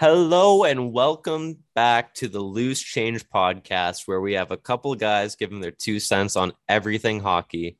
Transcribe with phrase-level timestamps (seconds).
[0.00, 5.36] Hello and welcome back to the Loose Change podcast, where we have a couple guys
[5.36, 7.76] giving their two cents on everything hockey.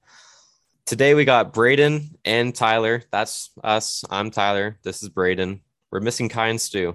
[0.85, 3.05] Today we got Braden and Tyler.
[3.11, 4.05] That's us.
[4.11, 4.77] I'm Tyler.
[4.83, 5.63] This is Braden.
[5.91, 6.95] We're missing Kai and Stu.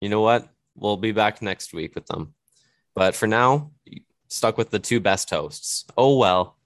[0.00, 0.48] You know what?
[0.74, 2.32] We'll be back next week with them.
[2.94, 3.72] But for now,
[4.28, 5.84] stuck with the two best hosts.
[5.98, 6.56] Oh well.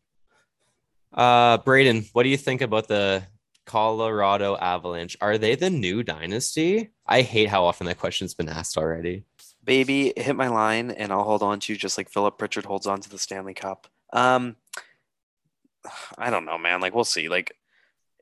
[1.13, 3.25] Uh Braden, what do you think about the
[3.67, 5.17] Colorado Avalanche?
[5.21, 6.91] Are they the new dynasty?
[7.07, 9.25] I hate how often that question's been asked already.
[9.63, 12.87] Baby, hit my line and I'll hold on to you just like Philip Pritchard holds
[12.87, 13.89] on to the Stanley Cup.
[14.13, 14.57] Um
[16.17, 16.81] I don't know, man.
[16.81, 17.29] Like we'll see.
[17.29, 17.57] Like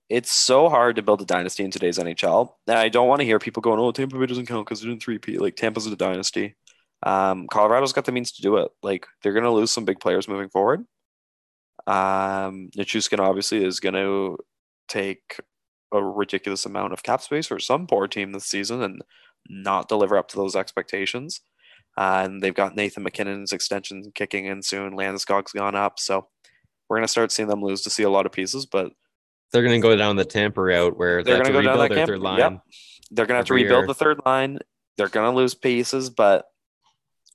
[0.08, 2.52] it's so hard to build a dynasty in today's NHL.
[2.66, 4.90] And I don't want to hear people going, "Oh, Tampa Bay doesn't count because they're
[4.90, 6.56] in three P." Like Tampa's a dynasty.
[7.02, 8.70] Um, Colorado's got the means to do it.
[8.82, 10.80] Like they're going to lose some big players moving forward.
[11.86, 14.38] Um, Nichushkin obviously is going to
[14.88, 15.40] take
[15.92, 19.02] a ridiculous amount of cap space for some poor team this season and
[19.48, 21.40] not deliver up to those expectations.
[21.96, 24.96] Uh, and they've got Nathan MacKinnon's extension kicking in soon.
[24.96, 26.26] Landeskog's gone up, so
[26.88, 28.66] we're going to start seeing them lose to see a lot of pieces.
[28.66, 28.92] But
[29.52, 31.88] they're going to go down the Tampa route where they're going to go down that
[31.88, 32.38] their camp- third line.
[32.38, 32.60] Yep.
[33.12, 33.86] They're going to have to rebuild year.
[33.86, 34.58] the third line.
[34.96, 36.46] They're going to lose pieces, but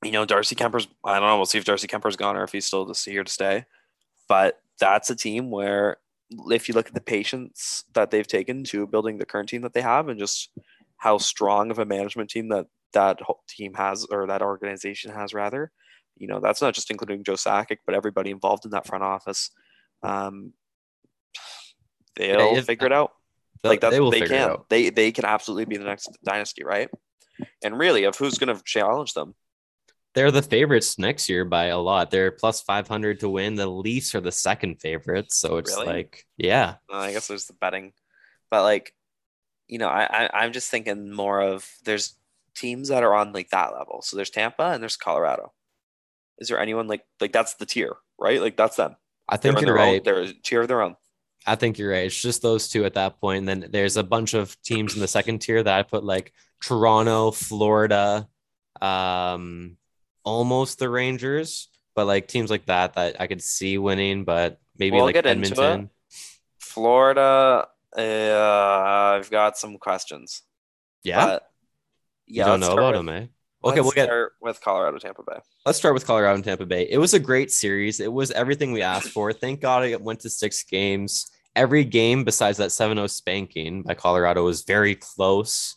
[0.03, 0.87] you know, Darcy Kuemper's.
[1.05, 1.37] I don't know.
[1.37, 3.65] We'll see if Darcy Kuemper's gone or if he's still just here to stay.
[4.27, 5.97] But that's a team where,
[6.51, 9.73] if you look at the patience that they've taken to building the current team that
[9.73, 10.49] they have, and just
[10.97, 15.33] how strong of a management team that that whole team has, or that organization has,
[15.33, 15.71] rather,
[16.17, 19.51] you know, that's not just including Joe Sakic, but everybody involved in that front office.
[20.03, 20.53] Um,
[22.15, 23.11] they'll if- figure it out.
[23.63, 24.55] Like that's they they can.
[24.69, 26.89] they they can absolutely be the next dynasty right?
[27.61, 29.35] And really of who's going to challenge them
[30.15, 32.09] They're the favorites next year by a lot.
[32.11, 33.55] They're plus 500 to win.
[33.55, 35.37] The Leafs are the second favorites.
[35.37, 35.87] So it's Really?
[35.87, 37.93] like, yeah, Uh, i guess there's the betting
[38.49, 38.93] but like
[39.67, 42.15] you know I, I i'm just thinking more of there's
[42.55, 45.53] teams that are on like that level so there's tampa and there's colorado
[46.39, 48.95] is there anyone like like that's the tier right like that's them
[49.29, 50.03] I they're think on you're their own right.
[50.03, 50.95] they're a tier of their own
[51.47, 52.05] I think you're right.
[52.05, 53.39] It's just those two at that point.
[53.39, 56.33] And then there's a bunch of teams in the second tier that I put like
[56.61, 58.27] Toronto, Florida,
[58.81, 59.77] um,
[60.29, 64.95] almost the Rangers, but like teams like that that I could see winning, but maybe
[64.95, 65.49] We'll like get into.
[65.51, 65.89] Edmonton.
[66.59, 67.67] florida
[67.97, 70.43] uh, i've got some questions
[71.03, 71.49] Yeah, but
[72.27, 73.25] you don't know about with- them, eh?
[73.63, 76.87] Okay, we'll get start with colorado tampa bay let's start with Colorado and Tampa Bay.
[76.89, 77.99] It was a great series.
[77.99, 79.33] It was everything we asked for.
[79.43, 81.29] Thank God it went to six games.
[81.55, 85.75] Every game besides that 7-0 spanking by Colorado was very close.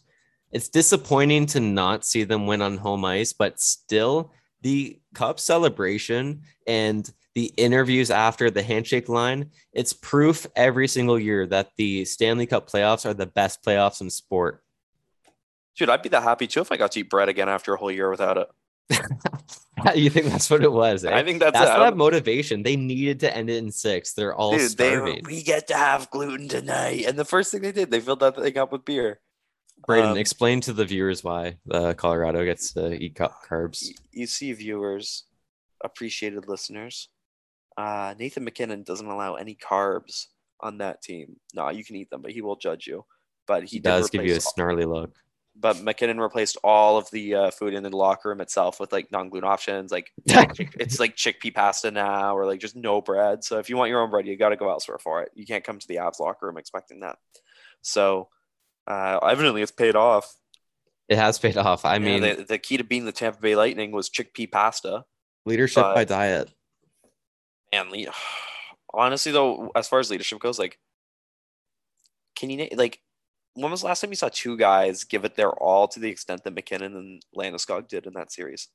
[0.52, 6.42] It's disappointing to not see them win on home ice, but still the cup celebration
[6.66, 12.46] and the interviews after the handshake line, it's proof every single year that the Stanley
[12.46, 14.62] Cup playoffs are the best playoffs in sport.
[15.76, 17.78] Dude, I'd be that happy too if I got to eat bread again after a
[17.78, 18.48] whole year without it.
[19.94, 21.04] you think that's what it was?
[21.04, 21.14] eh?
[21.14, 21.78] I think that's, That's it.
[21.78, 22.62] That motivation.
[22.62, 24.12] They needed to end it in six.
[24.12, 25.22] They're all Dude, they starving.
[25.24, 27.04] we get to have gluten tonight.
[27.06, 29.20] And the first thing they did, they filled that thing up with beer.
[29.86, 33.88] Braden, Um, explain to the viewers why uh, Colorado gets to eat carbs.
[34.12, 35.24] you see, viewers,
[35.84, 37.08] appreciated listeners,
[37.76, 40.26] uh, Nathan MacKinnon doesn't allow any carbs
[40.60, 41.36] on that team.
[41.54, 43.04] No, you can eat them, but he will judge you.
[43.46, 45.10] But he, He does give you a replace all- snarly look.
[45.56, 49.10] but MacKinnon replaced all of the uh, food in the locker room itself with like
[49.10, 53.42] non-gluten options, like it's like chickpea pasta now or like just no bread.
[53.42, 55.32] So if you want your own bread, you got to go elsewhere for it.
[55.34, 57.16] You can't come to the Avs locker room expecting that.
[57.82, 58.28] So
[58.86, 60.34] uh, evidently it's paid off.
[61.08, 61.84] it has paid off.
[61.84, 65.04] I I mean, the, the key to beating the Tampa Bay Lightning was chickpea pasta.
[65.46, 66.50] leadership by diet.
[67.72, 68.12] And le-
[68.94, 70.78] honestly, though, as far as leadership goes, like,
[72.36, 73.00] can you like
[73.54, 76.08] when was the last time you saw two guys give it their all to the
[76.08, 78.68] extent that MacKinnon and Landeskog did in that series?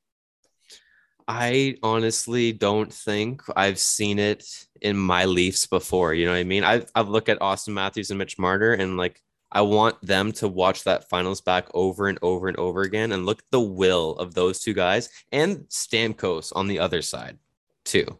[1.26, 4.44] I honestly don't think I've seen it
[4.80, 6.14] in my Leafs before.
[6.14, 6.64] You know what I mean?
[6.64, 10.48] I've, I've looked at Auston Matthews and Mitch Marner, and like I want them to
[10.48, 14.12] watch that finals back over and over and over again and look at the will
[14.16, 17.38] of those two guys and Stamkos on the other side,
[17.84, 18.18] too.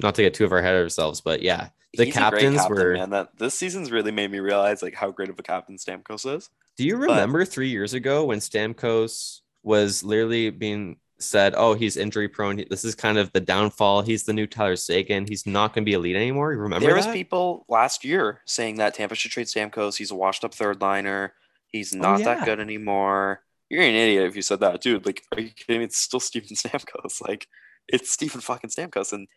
[0.00, 2.94] Not to get too far ahead of ourselves, but yeah, the He's captains captain, were.
[2.94, 3.10] man.
[3.10, 6.50] That this season's really made me realize like how great of a captain Stamkos is.
[6.76, 12.28] Do you remember three years ago when Stamkos was literally being said, "Oh, he's injury
[12.28, 12.64] prone.
[12.68, 14.02] This is kind of the downfall.
[14.02, 15.26] He's the new Tyler Seguin.
[15.26, 18.76] He's not going to be elite anymore." You remember there was people last year saying
[18.76, 19.96] that Tampa should trade Stamkos.
[19.96, 21.34] He's a washed up third liner.
[21.68, 22.34] He's oh, not Oh, yeah.
[22.34, 23.42] that good anymore.
[23.68, 25.04] You're an idiot if you said that, dude.
[25.04, 25.84] Like, are you kidding me?
[25.84, 27.20] It's still Steven Stamkos.
[27.26, 27.48] Like,
[27.88, 29.12] it's Steven fucking Stamkos.
[29.12, 29.28] And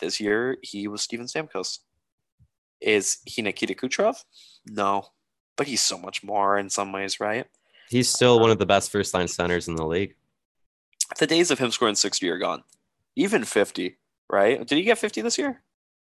[0.00, 1.78] this year, he was Steven Stamkos.
[2.80, 4.16] Is he Nikita Kucherov?
[4.66, 5.06] No,
[5.56, 7.46] but he's so much more in some ways, right?
[7.88, 10.14] He's still um, one of the best first line centers in the league.
[11.18, 12.62] The days of him scoring 60 are gone.
[13.16, 13.96] Even 50,
[14.30, 14.66] right?
[14.66, 15.62] Did he get 50 this year?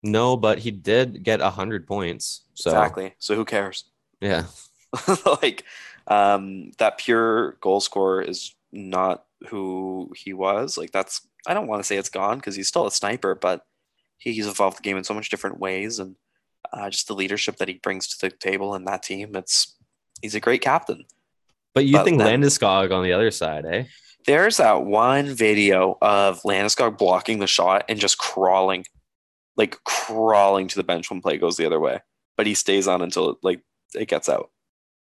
[0.04, 2.42] No, but he did get 100 points.
[2.54, 3.16] So, Exactly.
[3.20, 3.86] So who cares?
[4.22, 4.46] yeah.
[5.42, 5.64] like
[6.08, 10.78] um that pure goal scorer is not who he was.
[10.78, 13.66] Like that's I don't want to say it's gone because he's still a sniper, but
[14.18, 16.16] he, he's evolved the game in so much different ways and
[16.72, 19.36] uh, just the leadership that he brings to the table and that team.
[19.36, 19.76] It's
[20.22, 21.04] he's a great captain.
[21.74, 23.84] But you But think then- Landeskog on the other side, eh?
[24.26, 28.86] There's that one video of Landeskog blocking the shot and just crawling,
[29.56, 32.00] like crawling to the bench when play goes the other way.
[32.38, 33.62] But he stays on until it, like
[33.94, 34.50] it gets out.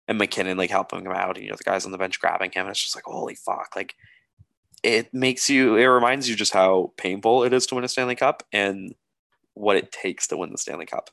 [0.07, 2.51] And MacKinnon like helping him out, and you know the guys on the bench grabbing
[2.51, 2.65] him.
[2.65, 3.73] And it's just like holy fuck!
[3.75, 3.95] Like
[4.83, 5.77] it makes you.
[5.77, 8.93] It reminds you just how painful it is to win a Stanley Cup and
[9.53, 11.09] what it takes to win the Stanley Cup.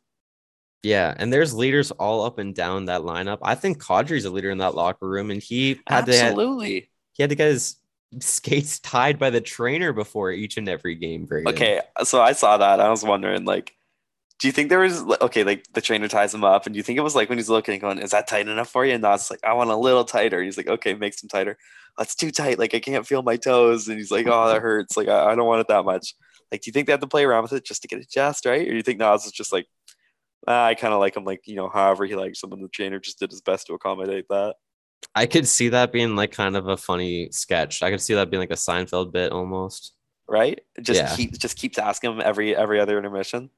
[0.82, 3.38] Yeah, and there's leaders all up and down that lineup.
[3.42, 6.90] I think Kadri's a leader in that locker room, and he had to Absolutely.
[7.12, 7.76] he had to get his
[8.18, 11.26] skates tied by the trainer before each and every game.
[11.26, 11.48] Braden.
[11.48, 12.80] Okay, so I saw that.
[12.80, 13.72] I was wondering, like,
[14.40, 16.82] do you think there was okay, like the trainer ties him up, and do you
[16.82, 19.02] think it was like when he's looking, going, "Is that tight enough for you?" And
[19.02, 21.58] Nas like, "I want a little tighter." He's like, "Okay, makes him tighter."
[21.98, 22.58] That's too tight.
[22.58, 25.34] Like I can't feel my toes, and he's like, "Oh, that hurts." Like I, I
[25.34, 26.14] don't want it that much.
[26.50, 28.10] Like, do you think they have to play around with it just to get it
[28.10, 29.66] just right, or do you think Nas is just like,
[30.48, 32.98] ah, I kind of like him, like you know, however he likes and the trainer
[32.98, 34.56] just did his best to accommodate that.
[35.14, 37.82] I could see that being like kind of a funny sketch.
[37.82, 39.92] I could see that being like a Seinfeld bit almost.
[40.28, 40.60] Right?
[40.80, 41.16] Just Yeah.
[41.16, 43.50] keep just keeps asking him every every other intermission.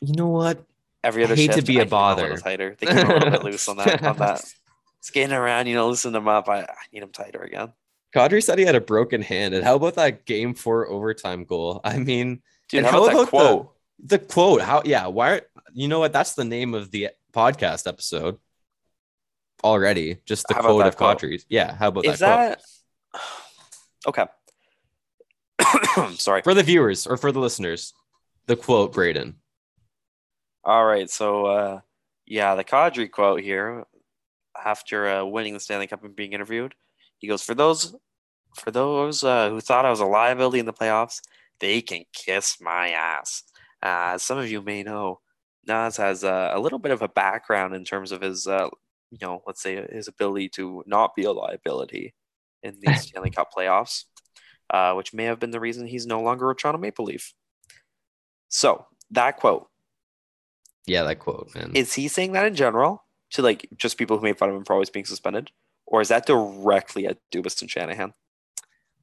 [0.00, 0.64] You know what?
[1.02, 2.36] Every other I hate to be a I need him little bother.
[2.38, 2.76] tighter.
[2.80, 4.42] They him a little bit loose on that on that
[5.00, 6.48] skating around, you know, loosen them up.
[6.48, 7.72] I, I need him tighter again.
[8.14, 11.80] Kadri said he had a broken hand, and how about that game four overtime goal?
[11.84, 12.40] I mean,
[12.70, 13.70] Dude, And how, how about about the- quote?
[14.06, 14.62] the quote.
[14.62, 14.82] How?
[14.84, 15.08] Yeah.
[15.08, 15.42] Why?
[15.74, 16.12] You know what?
[16.14, 18.38] That's the name of the podcast episode
[19.64, 20.18] already.
[20.24, 21.24] Just the quote of quote?
[21.48, 21.74] Yeah.
[21.74, 22.60] How about Is that,
[23.12, 23.20] that
[24.06, 24.26] okay?
[26.18, 26.42] Sorry.
[26.42, 27.92] for the viewers or for the listeners?
[28.46, 29.36] The quote, Braden.
[30.64, 31.80] All right, so uh,
[32.26, 33.84] yeah, the Kadri quote here
[34.62, 36.74] after uh, winning the Stanley Cup and being interviewed,
[37.18, 37.94] he goes, "For those,
[38.56, 41.20] for those uh, who thought I was a liability in the playoffs,
[41.60, 43.42] they can kiss my ass."
[43.82, 45.20] Uh, as some of you may know,
[45.66, 48.68] Nas has uh, a little bit of a background in terms of his, uh,
[49.20, 52.14] you know, let's say his ability to not be a liability
[52.62, 54.04] in the Stanley Cup playoffs,
[54.70, 57.32] uh, which may have been the reason he's no longer a Toronto Maple Leaf.
[58.48, 59.68] So that quote
[60.86, 61.72] Yeah, that quote, man.
[61.74, 64.64] is he saying that in general to like just people who made fun of him
[64.64, 65.50] for always being suspended,
[65.86, 68.12] or is that directly at Dubas and Shanahan?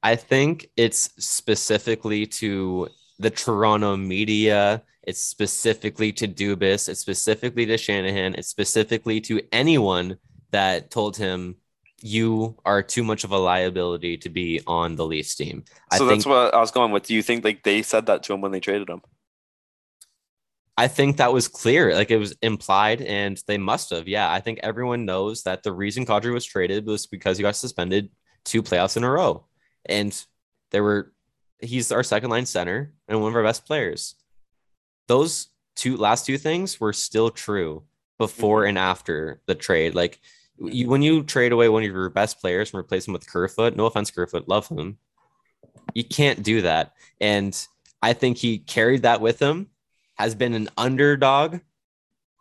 [0.02, 2.88] I think it's specifically to
[3.18, 4.82] the Toronto media.
[5.02, 6.88] It's specifically to Dubas.
[6.88, 8.34] It's specifically to Shanahan.
[8.34, 10.18] It's specifically to anyone
[10.52, 11.56] that told him
[12.02, 15.64] you are too much of a liability to be on the Leafs team.
[15.90, 17.04] I so think that's what I was going with.
[17.04, 19.02] Do you think like they said that to him when they traded him?
[20.76, 21.94] I think that was clear.
[21.94, 24.08] Like it was implied, and they must have.
[24.08, 27.56] Yeah, I think everyone knows that the reason Kadri was traded was because he got
[27.56, 28.10] suspended
[28.44, 29.46] two playoffs in a row,
[29.84, 30.12] and
[30.70, 31.12] there were.
[31.60, 34.16] He's our second line center and one of our best players.
[35.12, 37.82] Those two last two things were still true
[38.16, 38.70] before mm-hmm.
[38.70, 39.94] and after the trade.
[39.94, 40.20] Like
[40.58, 43.76] you, when you trade away one of your best players and replace him with Kerfoot,
[43.76, 44.96] no offense, Kerfoot, love him.
[45.92, 47.54] You can't do that, and
[48.00, 49.68] I think he carried that with him
[50.14, 51.58] has been an underdog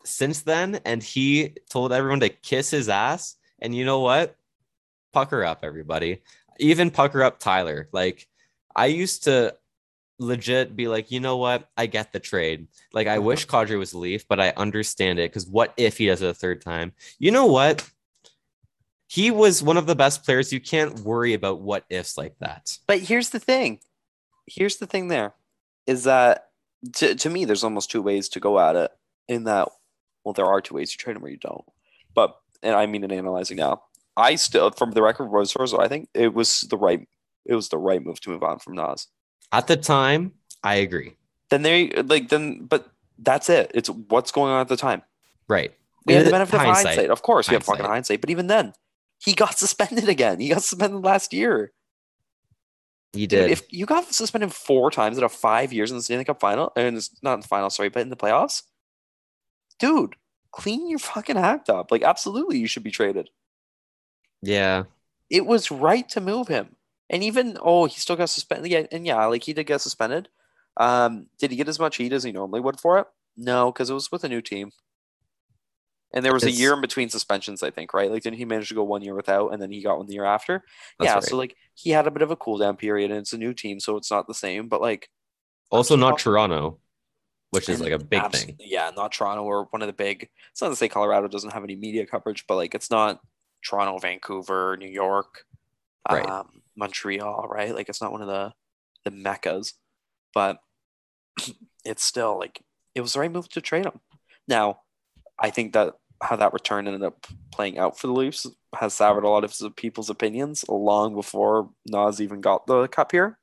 [0.06, 3.36] since then, and he told everyone to kiss his ass.
[3.60, 4.38] And you know what?
[5.12, 6.22] Pucker up, everybody.
[6.58, 7.90] Even pucker up Tyler.
[7.92, 8.30] Like
[8.74, 9.56] I used to
[10.22, 11.70] legit be like, you know what?
[11.75, 12.68] I get the trade.
[12.94, 13.66] Like I wish uh-huh.
[13.66, 16.62] Kadri was Leaf, but I understand it because what if he does it a third
[16.62, 16.94] time?
[17.20, 17.90] You know what?
[19.08, 20.54] He was one of the best players.
[20.54, 22.78] You can't worry about what ifs like that.
[22.88, 23.80] But here's the thing.
[24.46, 25.10] Here's the thing.
[25.10, 25.34] There
[25.88, 26.50] is that
[26.96, 28.92] to to me, there's almost two ways to go at it.
[29.28, 29.70] In that,
[30.24, 31.66] well, there are two ways to trade him or you don't.
[32.13, 33.84] But and I mean in analyzing now,
[34.16, 37.08] I still from the record was I think it was the right
[37.46, 39.08] it was the right move to move on from Nas.
[39.52, 40.34] At the time,
[40.64, 41.16] I agree.
[41.50, 42.88] then they like then but
[43.20, 45.02] that's it it's what's going on at the time
[45.48, 45.74] Right.
[46.06, 47.92] we have the It- benefit of hindsight of course we have fucking Hindsight.
[47.94, 48.74] hindsight but even then
[49.20, 51.72] he got suspended again he got suspended last year
[53.14, 53.52] He Dude, did.
[53.52, 56.68] if you got suspended four times out of five years in the Stanley Cup final
[56.78, 58.64] uh, and it's not in the final sorry but in the playoffs
[59.80, 60.16] dude
[60.52, 63.30] clean your fucking act up like absolutely you should be traded
[64.42, 64.84] yeah.
[65.30, 66.76] it was right to move him.
[67.12, 68.72] And even oh, he still got suspended.
[68.72, 70.30] Yeah, and yeah, like he did get suspended.
[70.77, 73.08] Um, did he get as much heat as he normally would for it?
[73.38, 74.72] No, because it was with a new team.
[76.13, 78.12] And there was a year in between suspensions, I think, right?
[78.12, 80.13] Like, didn't he manage to go one year without, and then he got one the
[80.13, 80.63] year after?
[81.01, 81.13] Yeah.
[81.13, 81.24] right.
[81.24, 83.53] So like, he had a bit of a cool down period, and it's a new
[83.53, 84.68] team, so it's not the same.
[84.68, 85.10] But like,
[85.70, 86.80] Also, not Toronto- Toronto,
[87.51, 88.58] which is like a big thing.
[88.60, 90.30] Yeah, not Toronto or one of the big.
[90.51, 93.22] It's not to say Colorado doesn't have any media coverage, but like, it's not
[93.65, 95.46] Toronto, Vancouver, New York,
[96.10, 96.27] Right.
[96.27, 97.74] um, Montreal, right?
[97.75, 98.54] Like, it's not one of the
[99.04, 99.74] the meccas,
[100.34, 100.60] but
[101.86, 102.62] it's still like
[102.96, 104.00] it was the right move to trade him.
[104.48, 104.82] Now,
[105.40, 109.24] I think that how that return ended up playing out for the Leafs has soured
[109.24, 113.40] a lot of people's opinions long before Nas even got the cup here.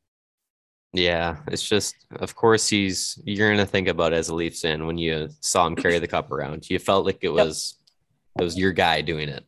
[0.93, 4.87] Yeah, it's just, of course, he's you're gonna think about it as a Leafs fan
[4.87, 6.71] when you saw him carry the cup around.
[6.71, 7.77] You felt like it was
[8.39, 9.45] it was your guy doing it.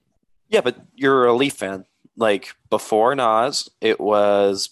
[0.48, 1.86] Yeah, but you're a Leaf fan.
[2.20, 4.70] Like before Nas, it was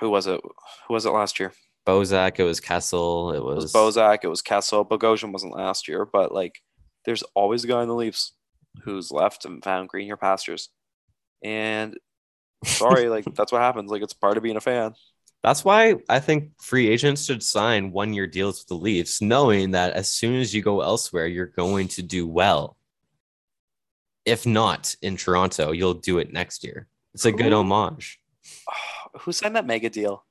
[0.00, 0.40] who was it?
[0.88, 1.52] Who was it last year?
[1.86, 4.20] Bozak, it was Kessel, it It was was, Bozak.
[4.22, 4.84] It was Kessel.
[4.84, 6.60] Bogosian wasn't last year, but like,
[7.04, 8.32] there's always a guy in the Leafs
[8.84, 10.70] who's left and found greener pastures.
[11.44, 11.96] And
[12.64, 13.90] sorry, like that's what happens.
[13.90, 14.94] Like it's part of being a fan.
[15.42, 19.72] That's why I think free agents should sign one year deals with the Leafs, knowing
[19.72, 22.78] that as soon as you go elsewhere, you're going to do well.
[24.24, 26.88] If not in Toronto, you'll do it next year.
[27.12, 28.20] It's a good homage.
[29.20, 30.24] Who signed that mega deal?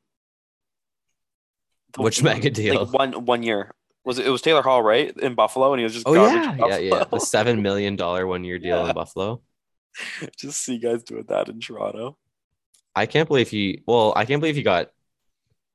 [1.93, 2.85] The- Which mega deal?
[2.85, 3.73] Like one one year.
[4.05, 5.15] Was it, it was Taylor Hall, right?
[5.17, 7.03] In Buffalo, and he was just Oh yeah, yeah, yeah.
[7.05, 8.89] The seven million dollar one year deal Yeah.
[8.89, 9.41] in Buffalo.
[10.37, 12.17] just see guys doing that in Toronto.
[12.95, 13.83] I can't believe he.
[13.87, 14.89] Well, I can't believe he got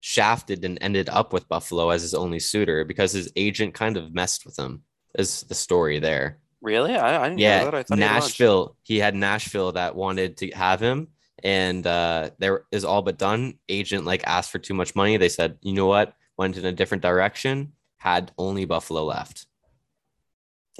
[0.01, 4.13] shafted and ended up with Buffalo as his only suitor because his agent kind of
[4.13, 4.83] messed with him.
[5.17, 6.39] Is the story there?
[6.61, 6.95] Really?
[6.97, 7.75] I, I didn't know Yeah, that.
[7.75, 7.91] I launched.
[7.91, 8.77] Nashville.
[8.83, 11.09] He had Nashville that wanted to have him,
[11.45, 13.59] and uh, there is all but done.
[13.69, 15.17] Agent like asked for too much money.
[15.17, 16.15] They said, you know what?
[16.37, 17.73] Went in a different direction.
[17.99, 19.47] Had only Buffalo left.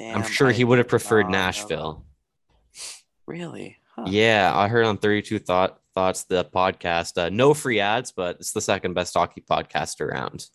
[0.01, 1.33] I'm sure I he would have preferred know.
[1.33, 2.05] Nashville.
[3.27, 3.77] Really?
[3.97, 4.07] Huh.
[4.09, 7.19] Yeah, I heard on 32 Thought Thoughts the podcast.
[7.21, 10.47] Uh, no free ads, but it's the second best hockey podcast around.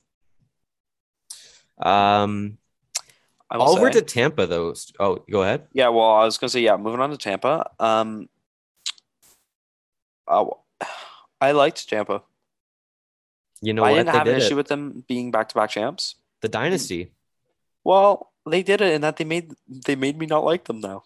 [1.82, 2.58] Um,
[3.54, 4.74] I over to Tampa though.
[5.00, 5.68] Oh, go ahead.
[5.74, 7.70] Yeah, well, I was gonna say, yeah, moving on to Tampa.
[7.80, 8.28] Um,
[10.28, 10.46] uh,
[11.40, 12.24] I liked Tampa.
[13.62, 13.98] You know I what?
[13.98, 14.58] didn't They have an did issue it.
[14.58, 16.16] with them being back-to-back champs.
[16.42, 17.12] the dynasty.
[17.84, 21.04] Well, they did it, and that they made they made me not like them now.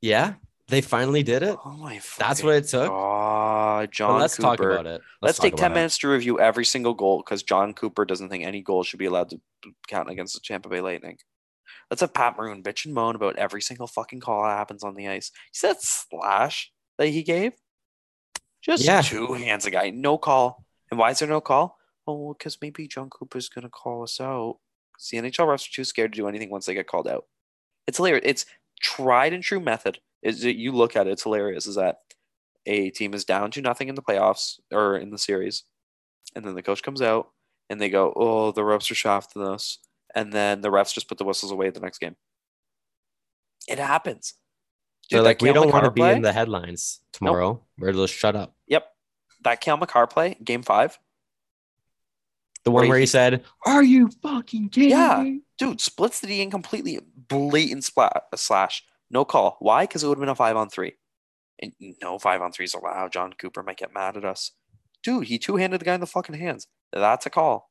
[0.00, 0.34] Yeah,
[0.68, 1.56] they finally did it.
[1.64, 2.00] Oh my!
[2.18, 2.88] That's what it took.
[2.88, 3.47] God,
[3.84, 4.20] But John.
[4.20, 4.70] let's talk Cooper.
[4.72, 5.00] about it.
[5.22, 5.74] Let's, talk take ten about it.
[5.80, 9.06] minutes to review every single goal because Jon Cooper doesn't think any goal should be
[9.06, 9.40] allowed to
[9.88, 11.18] count against the Tampa Bay Lightning.
[11.90, 14.94] Let's have Pat Maroon bitch and moan about every single fucking call that happens on
[14.94, 15.30] the ice.
[15.34, 17.52] You see that slash that he gave?
[18.62, 19.02] Just Yeah.
[19.02, 20.64] two hands a guy, no call.
[20.90, 21.78] And why is there no call?
[22.06, 24.58] Oh, because maybe Jon Cooper's gonna call us out.
[24.94, 27.26] 'Cause the NHL refs are too scared to do anything once they get called out.
[27.86, 28.22] It's hilarious.
[28.24, 28.46] It's
[28.80, 30.00] tried and true method.
[30.22, 31.66] Is that you look at it, it's hilarious.
[31.66, 31.98] Is that
[32.68, 35.64] a team is down to nothing in the playoffs or in the series,
[36.36, 37.30] and then the coach comes out
[37.68, 39.78] and they go, "Oh, the refs are shafting us,"
[40.14, 42.16] and then the refs just put the whistles away the next game.
[43.66, 44.34] It happens.
[45.10, 47.64] They're that like, we don't want to be play- in the headlines tomorrow.
[47.78, 48.54] We're just shut up.
[48.66, 48.86] Yep,
[49.44, 50.98] that Cale Makar play, game five.
[52.64, 55.22] The one Where where he he- said, "Are you fucking kidding Yeah.
[55.22, 58.84] me?" Dude, splits the D in completely blatant splat, slash.
[59.10, 59.56] No call.
[59.60, 59.84] Why?
[59.84, 60.92] Because it would have been a five on three.
[61.60, 63.12] And no five on threes allowed.
[63.12, 64.52] Jon Cooper might get mad at us.
[65.02, 66.66] Dude, he two handed the guy in the fucking hands.
[66.92, 67.68] That's a call.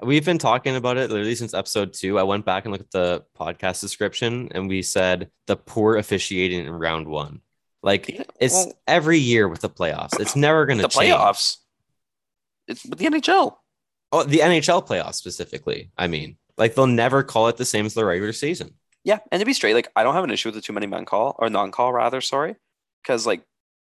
[0.00, 2.18] We've been talking about it literally since episode two.
[2.18, 6.66] I went back and looked at the podcast description, and we said the poor officiating
[6.66, 7.40] in round one.
[7.82, 10.18] Like Yeah, it's well- every year with the playoffs.
[10.20, 11.12] It's never going to The change.
[11.14, 11.56] playoffs.
[12.68, 13.56] It's with the NHL.
[14.12, 15.90] Oh, the NHL playoffs specifically.
[15.98, 18.74] I mean, like they'll never call it the same as the regular season.
[19.08, 20.86] Yeah, and to be straight, like I don't have an issue with the too many
[20.86, 22.56] men call or non call rather, sorry.
[23.02, 23.42] Because like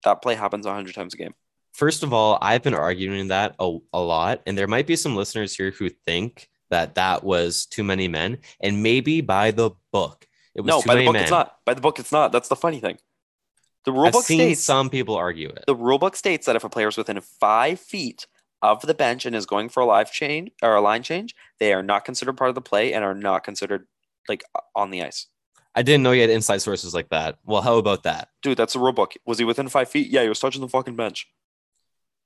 [0.03, 1.35] that play happens a hundred times a game.
[1.73, 5.15] First of all, I've been arguing that a, a lot, and there might be some
[5.15, 10.27] listeners here who think that that was too many men, and maybe by the book,
[10.57, 11.23] it was No, too by the many book men.
[11.23, 11.59] it's not.
[11.65, 12.33] By the book it's not.
[12.33, 12.99] That's the funny thing.
[13.85, 15.63] The rule I've book seen states some people argue it.
[15.69, 18.27] the rule book states that if a player is within five feet
[18.63, 21.73] of the bench and is going for a live change or a line change, they
[21.73, 23.87] are not considered part of the play and are not considered
[24.29, 24.43] like
[24.75, 25.27] on the ice.
[25.75, 27.37] I didn't know you had inside sources like that.
[27.45, 28.29] Well, how about that?
[28.43, 29.15] Dude, that's a rule book.
[29.27, 30.09] Was he within five feet?
[30.09, 31.27] Yeah, he was touching the fucking bench.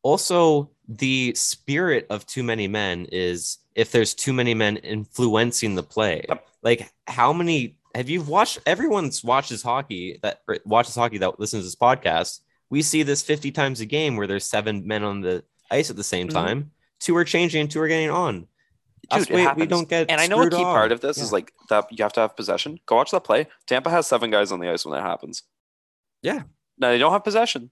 [0.02, 5.82] Also, the spirit of too many men is if there's too many men influencing the
[5.82, 6.24] play.
[6.28, 6.46] Yep.
[6.62, 8.58] Like, how many have you watched?
[8.66, 12.40] Everyone's watches hockey that or watches hockey that listens to this podcast.
[12.70, 15.96] We see this 50 times a game where there's seven men on the ice at
[15.96, 16.32] the same Mhm.
[16.32, 16.70] time.
[17.00, 18.46] Two are changing, two are getting on.
[19.10, 20.10] Dude, why we don't get.
[20.10, 20.62] And I know a key on.
[20.64, 22.78] part of this is like that you have to have possession.
[22.86, 23.46] Go watch that play.
[23.66, 25.42] Tampa has seven guys on the ice when that happens.
[26.22, 26.42] Yeah.
[26.78, 27.70] Now they don't have possession,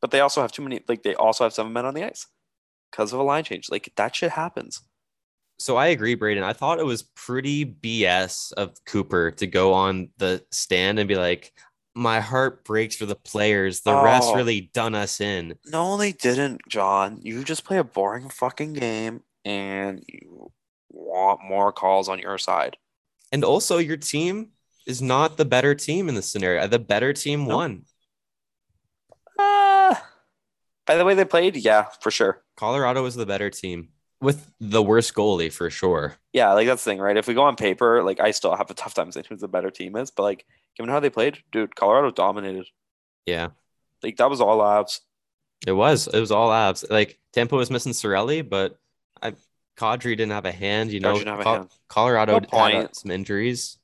[0.00, 0.80] but they also have too many.
[0.88, 2.26] Like they also have seven men on the ice
[2.90, 3.68] because of a line change.
[3.70, 4.80] Like that shit happens.
[5.58, 6.42] So I agree, Braden.
[6.42, 11.16] I thought it was pretty BS of Cooper to go on the stand and be
[11.16, 11.52] like,
[11.94, 13.82] "My heart breaks for the players.
[13.82, 14.34] The refs Oh.
[14.36, 17.20] really done us in." No, they didn't, John.
[17.22, 20.50] You just play a boring fucking game, and you
[21.00, 22.76] want more calls on your side.
[23.32, 24.50] And also, your team
[24.86, 26.66] is not the better team in this scenario.
[26.66, 27.56] The better team No.
[27.56, 27.84] won.
[29.38, 29.94] Uh,
[30.86, 32.42] by the way they played, yeah, for sure.
[32.56, 33.90] Colorado was the better team
[34.20, 36.16] with the worst goalie for sure.
[36.32, 37.16] Yeah, like that's the thing, right?
[37.16, 39.48] If we go on paper, like I still have a tough time saying who the
[39.48, 40.44] better team is, but like
[40.76, 42.66] given how they played, dude, Colorado dominated.
[43.26, 43.48] Yeah,
[44.02, 45.00] Like that was all Avs.
[45.66, 46.06] it was.
[46.08, 46.90] It was all Avs.
[46.90, 48.76] Like Tampa was missing Cirelli, but
[49.22, 49.34] I
[49.80, 50.92] Kadri didn't have a hand.
[50.92, 51.68] You know, Kadri didn't have a Col- hand.
[51.88, 53.78] Colorado No had some injuries.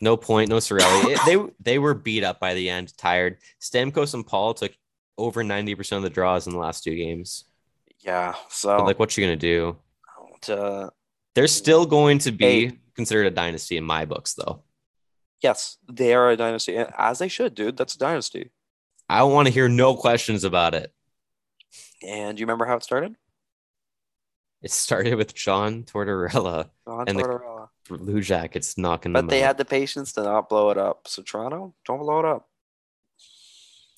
[0.00, 1.16] No point, no Cirelli.
[1.26, 3.38] They they were beat up by the end, tired.
[3.60, 4.72] Stamkos and Paul took
[5.18, 7.44] over ninety percent of the draws in the last two games.
[8.00, 8.34] Yeah.
[8.48, 9.76] So But like, what you gonna do?
[10.48, 10.90] uh,
[11.34, 12.78] They're still going to be Hey.
[12.96, 14.62] considered a dynasty in my books, though.
[15.40, 17.76] yes, they are a dynasty, as they should, dude.
[17.76, 18.50] That's a dynasty.
[19.08, 20.92] I want to hear no questions about it.
[22.02, 23.14] And you remember how it started?
[24.62, 27.68] It started with John Tortorella John And the- Tortorella.
[27.84, 29.46] for Blue Jackets knocking But they out.
[29.48, 31.08] had the patience to not blow it up.
[31.08, 32.48] So Toronto, don't blow it up.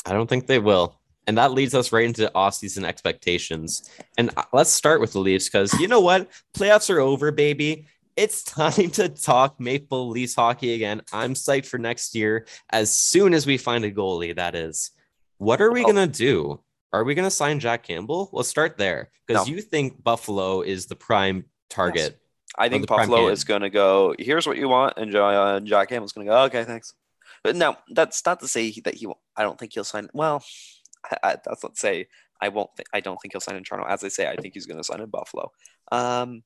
[0.07, 0.99] I don't think they will.
[1.27, 3.89] And that leads us right into off-season expectations.
[4.19, 6.31] And uh, let's start with the Leafs because you know what?
[6.55, 7.87] Playoffs are over, baby.
[8.17, 11.01] It's time to talk Maple Leafs hockey again.
[11.13, 14.91] I'm psyched for next year as soon as we find a goalie, that is.
[15.39, 16.61] What are we going to do?
[16.95, 18.31] Are we going to sign Jack Campbell?
[18.33, 19.53] Let's start there because No.
[19.55, 22.21] you think Buffalo is the prime target.
[22.57, 24.15] I think Buffalo is going to go.
[24.17, 26.43] Here's what you want, and uh, Jack Campbell's going to go.
[26.45, 26.95] Okay, thanks.
[27.43, 29.07] But no, that's not to say that he.
[29.07, 30.09] won't- I don't think he'll sign.
[30.15, 30.45] Well,
[31.11, 32.07] I, I, that's not to say
[32.41, 32.71] I won't.
[32.77, 33.89] Th- I don't think he'll sign in Toronto.
[33.93, 35.51] As I say, I think he's going to sign in Buffalo.
[35.91, 36.45] Um,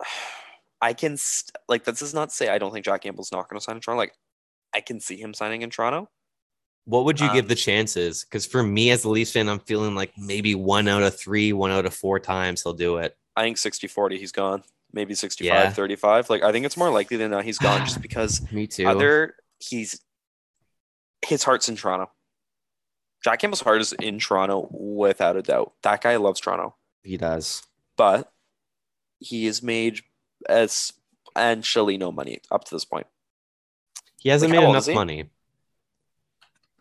[0.80, 3.48] I can st- like this is not to say I don't think Jack Campbell's not
[3.48, 3.98] going to sign in Toronto.
[4.00, 4.14] Like
[4.74, 6.08] I can see him signing in Toronto.
[6.84, 8.24] What would you give Um, the chances?
[8.24, 11.52] Because for me as a Leafs fan, I'm feeling like maybe one out of three,
[11.52, 13.16] one out of four times he'll do it.
[13.36, 14.62] I think 60 40, he's gone.
[14.92, 15.70] Maybe 65 Yeah.
[15.70, 16.28] 35.
[16.28, 18.86] Like, I think it's more likely than not he's gone just because Me too.
[18.86, 20.00] other, he's,
[21.26, 22.10] his heart's in Toronto.
[23.22, 25.72] Jack Campbell's heart is in Toronto without a doubt.
[25.84, 27.62] That guy loves Toronto, he does.
[27.96, 28.32] but
[29.20, 30.00] he has made
[30.50, 33.06] essentially no money up to this point.
[34.18, 35.30] He hasn't Like, made enough money.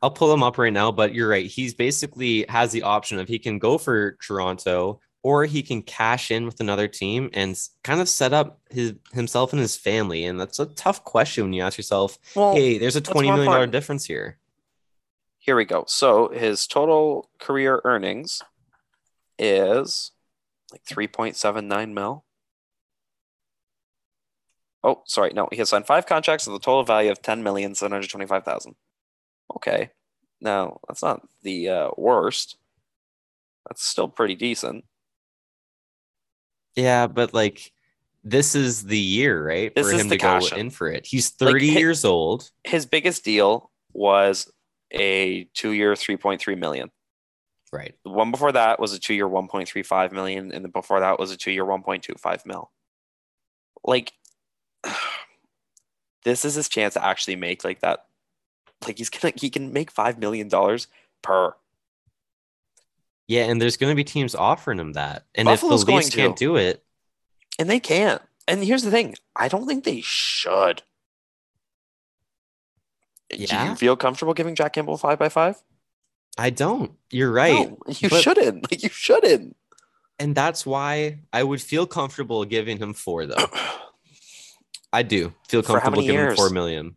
[0.01, 1.45] I'll pull him up right now, but you're right.
[1.45, 6.31] He's basically has the option of he can go for Toronto or he can cash
[6.31, 10.25] in with another team and kind of set up his himself and his family.
[10.25, 13.45] And that's a tough question when you ask yourself, Well, hey, there's a twenty million
[13.45, 13.71] dollar point.
[13.73, 14.39] difference here.
[15.37, 15.83] here we go.
[15.87, 18.41] So his total career earnings
[19.37, 20.11] is
[20.71, 22.23] like 3.79 mil.
[24.83, 25.31] Oh, sorry.
[25.33, 28.73] No, he has signed five contracts with a total value of 10,725,000.
[29.57, 29.89] Okay.
[30.39, 32.57] Now, that's not the uh, worst.
[33.67, 34.85] That's still pretty decent.
[36.75, 37.71] Yeah, but like
[38.23, 39.73] this is the year, right?
[39.73, 40.69] This for is him to go cash in.
[40.69, 41.05] for it.
[41.05, 42.49] He's 30 hi- years old.
[42.63, 44.51] His biggest deal was
[44.91, 46.91] a two-year 3.3 million.
[47.71, 47.95] Right.
[48.03, 51.37] The one before that was a two-year 1.35 million, and then before that was a
[51.37, 52.69] two-year 1.25 mil.
[53.83, 54.11] Like,
[56.25, 58.05] this is his chance to actually make like that.
[58.85, 60.87] Like he's gonna he can make five million dollars
[61.21, 61.53] per.
[63.27, 65.25] Yeah, and there's going to be teams offering him that.
[65.35, 66.43] And Buffalo's if the Leafs can't to.
[66.45, 66.83] do it,
[67.57, 68.21] And they can't.
[68.47, 70.81] And here's the thing: I don't think they should.
[73.29, 75.61] Do you feel comfortable giving Jack Campbell five by five?
[76.37, 76.91] I don't.
[77.09, 77.69] You're right.
[77.69, 78.69] No, you but- shouldn't.
[78.69, 79.55] Like you shouldn't.
[80.19, 83.45] And that's why I would feel comfortable giving him four, though.
[84.93, 86.95] I do feel comfortable giving him four million.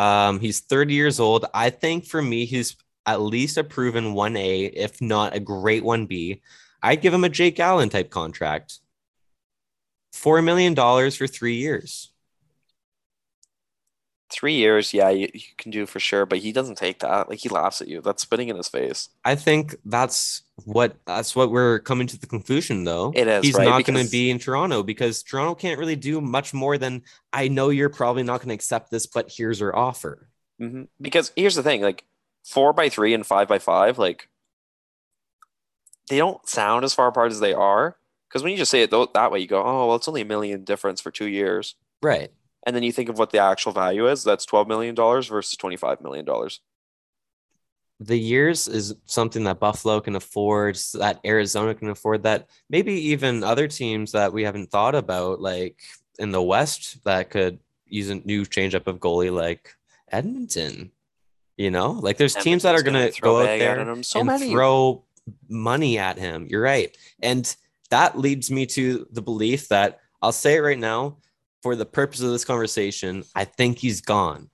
[0.00, 1.44] Um, he's 30 years old.
[1.52, 6.40] I think for me, he's at least a proven 1A, if not a great 1B.
[6.82, 8.78] I'd give him a Jake Allen type contract.
[10.14, 12.12] Four million dollars for three years.
[14.32, 17.28] Three years, yeah, you, you can do for sure, but he doesn't take that.
[17.28, 18.00] Like he laughs at you.
[18.00, 19.08] That's spitting in his face.
[19.24, 23.12] I think that's what that's what we're coming to the conclusion though.
[23.14, 23.64] It is, He's right?
[23.64, 27.48] not going to be in Toronto because Toronto can't really do much more than I
[27.48, 30.28] know you're probably not going to accept this, but here's our offer.
[30.58, 32.04] hmm Because here's the thing: like
[32.44, 34.28] four by three and five by five, like
[36.08, 37.96] they don't sound as far apart as they are.
[38.28, 40.20] Because when you just say it tho- that way, you go, oh, well, it's only
[40.20, 41.74] a million difference for two years.
[42.02, 42.30] Right.
[42.66, 44.22] And then you think of what the actual value is.
[44.22, 46.26] That's $12 million versus $25 million.
[48.00, 53.44] The years is something that Buffalo can afford, that Arizona can afford, that maybe even
[53.44, 55.80] other teams that we haven't thought about, like
[56.18, 59.74] in the West, that could use a new changeup of goalie, like
[60.10, 60.92] Edmonton.
[61.56, 64.02] You know, like there's teams that are going to throw go out there.
[64.02, 64.50] So and many.
[64.50, 65.04] throw
[65.50, 66.46] money at him.
[66.48, 66.96] You're right.
[67.22, 67.54] And
[67.90, 71.18] that leads me to the belief that I'll say it right now
[71.62, 74.50] for the purpose of this conversation, I think he's gone.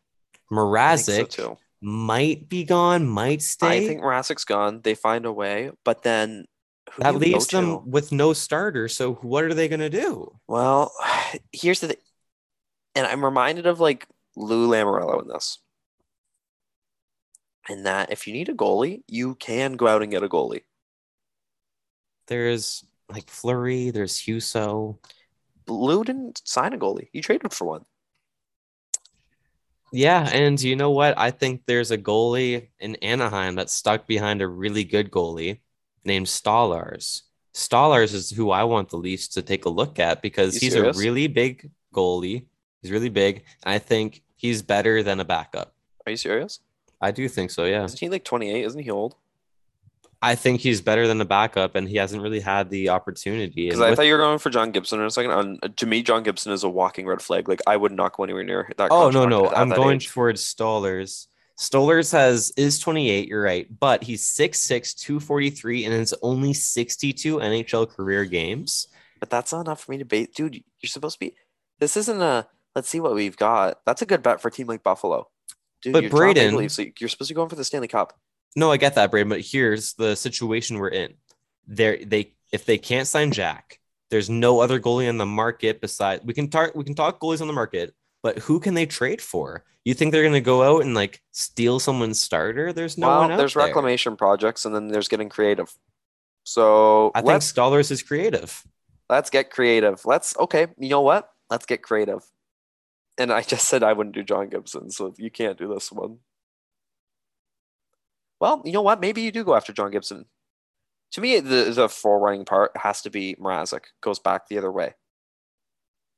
[0.51, 3.85] Mrazek so might be gone, might stay.
[3.85, 4.81] I think Mrazek's gone.
[4.83, 6.47] They find a way, but then
[6.93, 7.83] who that do you go leaves them to?
[7.85, 8.89] with no starter.
[8.89, 10.33] So what are they going to do?
[10.47, 10.93] Well,
[11.53, 11.97] here's the thing,
[12.95, 15.59] and I'm reminded of like Lou Lamoriello in this,
[17.69, 20.63] in that if you need a goalie, you can go out and get a goalie.
[22.29, 24.99] There's like Fleury, there's Husso.
[25.67, 27.85] Lou didn't sign a goalie; he traded for one.
[29.93, 31.17] Yeah, and you know what?
[31.17, 35.61] I think there's a goalie in Anaheim that's stuck behind a really good goalie
[36.05, 37.23] named Stolarz.
[37.55, 40.97] Stolarz is who I want the Leafs to take a look at because he's serious?
[40.97, 42.45] a really big goalie.
[42.83, 43.45] He's really big.
[43.65, 45.75] I think he's better than a backup.
[46.05, 46.61] Are you serious?
[47.01, 47.85] I do think so, yeah.
[47.85, 48.65] Isn't he like 28?
[48.65, 49.17] Isn't he old?
[50.23, 53.67] I think he's better than the backup, and he hasn't really had the opportunity.
[53.67, 55.31] Because I with- thought you were going for John Gibson in a second.
[55.33, 57.49] On to me, John Gibson is a walking red flag.
[57.49, 58.91] Like I would not go anywhere near that.
[58.91, 60.09] oh no, no, I'm going age.
[60.09, 61.27] towards Stolarz.
[61.59, 67.89] Stolarz has is 28, you're right, but he's 6'6, 243, and it's only 62 NHL
[67.89, 68.89] career games.
[69.21, 70.63] But that's not enough for me to bait, dude.
[70.83, 71.35] You're supposed to be.
[71.79, 72.47] This isn't a.
[72.75, 73.79] Let's see what we've got.
[73.87, 75.29] That's a good bet for a team like Buffalo.
[75.81, 77.89] Dude, But you're Toronto Maple Braden- so you're supposed to be going for the Stanley
[77.89, 78.19] Cup.
[78.57, 81.15] No, I get that, Braden, but here's the situation we're in.
[81.69, 83.79] There, they if they can't sign Jack,
[84.11, 87.43] there's no other goalie on the market besides we can talk we can talk goalies
[87.43, 89.65] on the market, but who can they trade for?
[89.85, 92.73] You think they're gonna go out and like steal someone's starter?
[92.73, 93.67] There's no well, one out there's there.
[93.67, 95.77] reclamation projects, and then there's getting creative.
[96.45, 98.65] So I think Stolarz is creative.
[99.11, 100.01] let's get creative.
[100.07, 100.69] Let's okay.
[100.79, 101.29] You know what?
[101.51, 102.25] Let's get creative.
[103.19, 106.19] And I just said I wouldn't do John Gibson, so you can't do this one.
[108.41, 109.01] Well, you know what?
[109.01, 110.27] Maybe you do go after John Gibson.
[111.13, 113.85] To me, the the forwarding part has to be Mrazek.
[114.03, 114.95] Goes back the other way,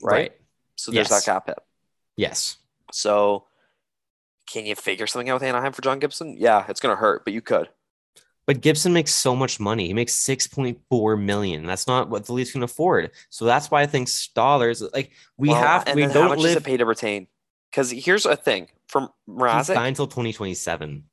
[0.02, 0.32] right?
[0.76, 1.24] So there's Yes.
[1.24, 1.58] that cap hit.
[2.16, 2.56] Yes.
[2.92, 3.46] So
[4.50, 6.36] can you figure something out with Anaheim for John Gibson?
[6.38, 7.68] Yeah, it's gonna hurt, but you could.
[8.46, 9.88] But Gibson makes so much money.
[9.88, 11.66] He makes 6.4 million.
[11.66, 13.10] That's not what the Leafs can afford.
[13.28, 16.54] So that's why I think Stolarz like we Well, have and we don't much does
[16.54, 17.28] live pay to retain?
[17.70, 19.56] Because here's a thing from Mrazek.
[19.58, 21.04] he's signed until 2027.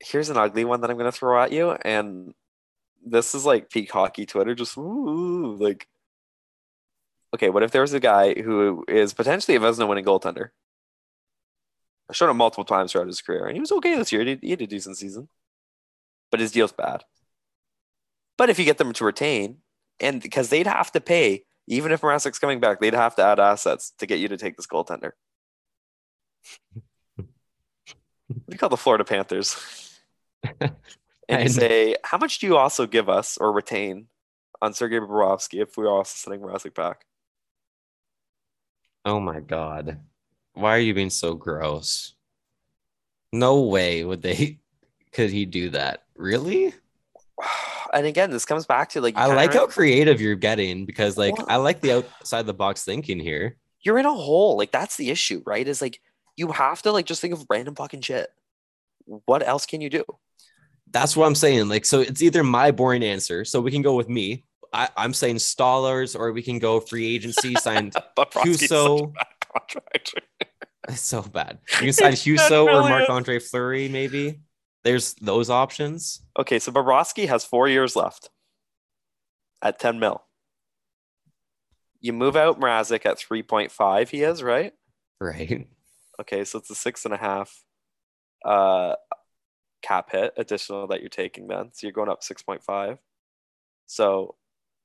[0.00, 2.34] Here's an ugly one that I'm gonna throw at you, and
[3.04, 5.86] this is like peak hockey Twitter, just ooh, like.
[7.32, 10.48] Okay, what if there was a guy who is potentially a Vezina winning goaltender?
[12.08, 14.24] I showed him multiple times throughout his career, and he was okay this year.
[14.24, 15.28] He he had a decent season,
[16.30, 17.04] but his deal's bad.
[18.36, 19.58] But if you get them to retain,
[20.00, 23.38] and because they'd have to pay, even if Mrazek's coming back, they'd have to add
[23.38, 25.12] assets to get you to take this goaltender.
[28.48, 29.86] we call the Florida Panthers.
[30.60, 30.72] and
[31.28, 34.06] I you say, how much do you also give us or retain
[34.62, 37.04] on Sergei Bobrovsky if we are also sending Mrazek back?
[39.04, 39.98] Oh my god.
[40.54, 42.14] Why are you being so gross?
[43.32, 44.58] No way would they
[45.12, 46.04] could he do that.
[46.16, 46.74] Really?
[47.92, 51.36] And again, this comes back to like I like how creative you're getting because like
[51.36, 53.56] Well- I like the outside the box thinking here.
[53.82, 54.56] you're in a hole.
[54.56, 55.66] Like that's the issue, right?
[55.66, 56.00] Is like
[56.36, 58.28] you have to like just think of random fucking shit.
[59.24, 60.04] What else can you do?
[60.92, 61.68] That's what I'm saying.
[61.68, 63.44] Like, so it's either my boring answer.
[63.44, 64.44] So we can go with me.
[64.72, 69.12] I, I'm saying Stolarz, or we can go free agency, signed Bobrovsky's Husso.
[70.88, 71.58] It's so bad.
[71.74, 72.88] You can sign Husso or.
[72.88, 74.40] Marc Andre Fleury, maybe.
[74.82, 76.22] There's those options.
[76.38, 78.30] Okay, so Bobrovsky has four years left
[79.62, 80.24] at 10 mil.
[82.00, 84.72] You move out Mrazek at 3.5, he is, right?
[85.20, 85.68] Right.
[86.20, 87.62] Okay, so it's a six and a half
[88.44, 88.94] uh,
[89.82, 91.70] cap hit additional that you're taking then.
[91.72, 92.98] So you're going up 6.5.
[93.86, 94.36] So,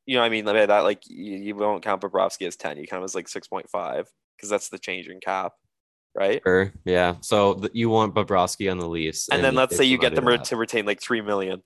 [0.06, 2.78] you know, I mean, that, like you, you won't count Bobrovsky as 10.
[2.78, 4.06] You count him as like 6.5
[4.36, 5.54] because that's the change in cap,
[6.16, 6.42] right?
[6.44, 6.74] Sure.
[6.84, 7.16] Yeah.
[7.22, 9.30] So th- you want Bobrovsky on the Leafs.
[9.30, 11.62] And then let's say you get them re- to retain like 3 million.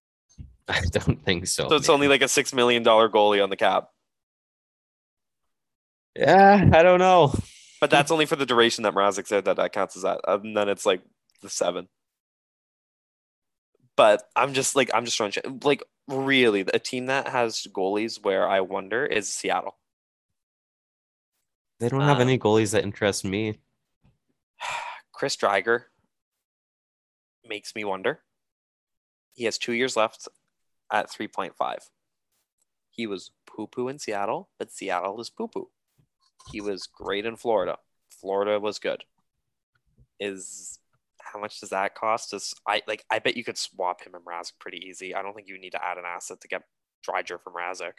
[0.68, 1.68] I don't think so.
[1.68, 1.94] So it's man.
[1.94, 3.88] only like a $6 million goalie on the cap.
[6.16, 7.34] Yeah, I don't know.
[7.80, 10.20] But that's only for the duration that Mrazek said that that counts as that.
[10.26, 11.02] And then it's like
[11.42, 11.88] the seven.
[13.96, 18.22] But I'm just like I'm just trying to like really a team that has goalies
[18.22, 19.76] where I wonder is Seattle.
[21.80, 23.60] They don't have Um, any goalies that interest me.
[25.12, 25.84] Chris Driedger
[27.44, 28.20] makes me wonder.
[29.32, 30.28] He has two years left
[30.92, 31.90] at 3.5.
[32.90, 35.70] He was poo poo in Seattle, but Seattle is poo poo.
[36.52, 37.78] He was great in Florida.
[38.08, 39.04] Florida was good.
[40.20, 40.78] Is
[41.32, 42.54] how much does that cost us?
[42.66, 45.14] I like I bet you could swap him and Mrazek pretty easy.
[45.14, 46.62] I don't think you need to add an asset to get
[47.06, 47.92] Driedger from Mrazek.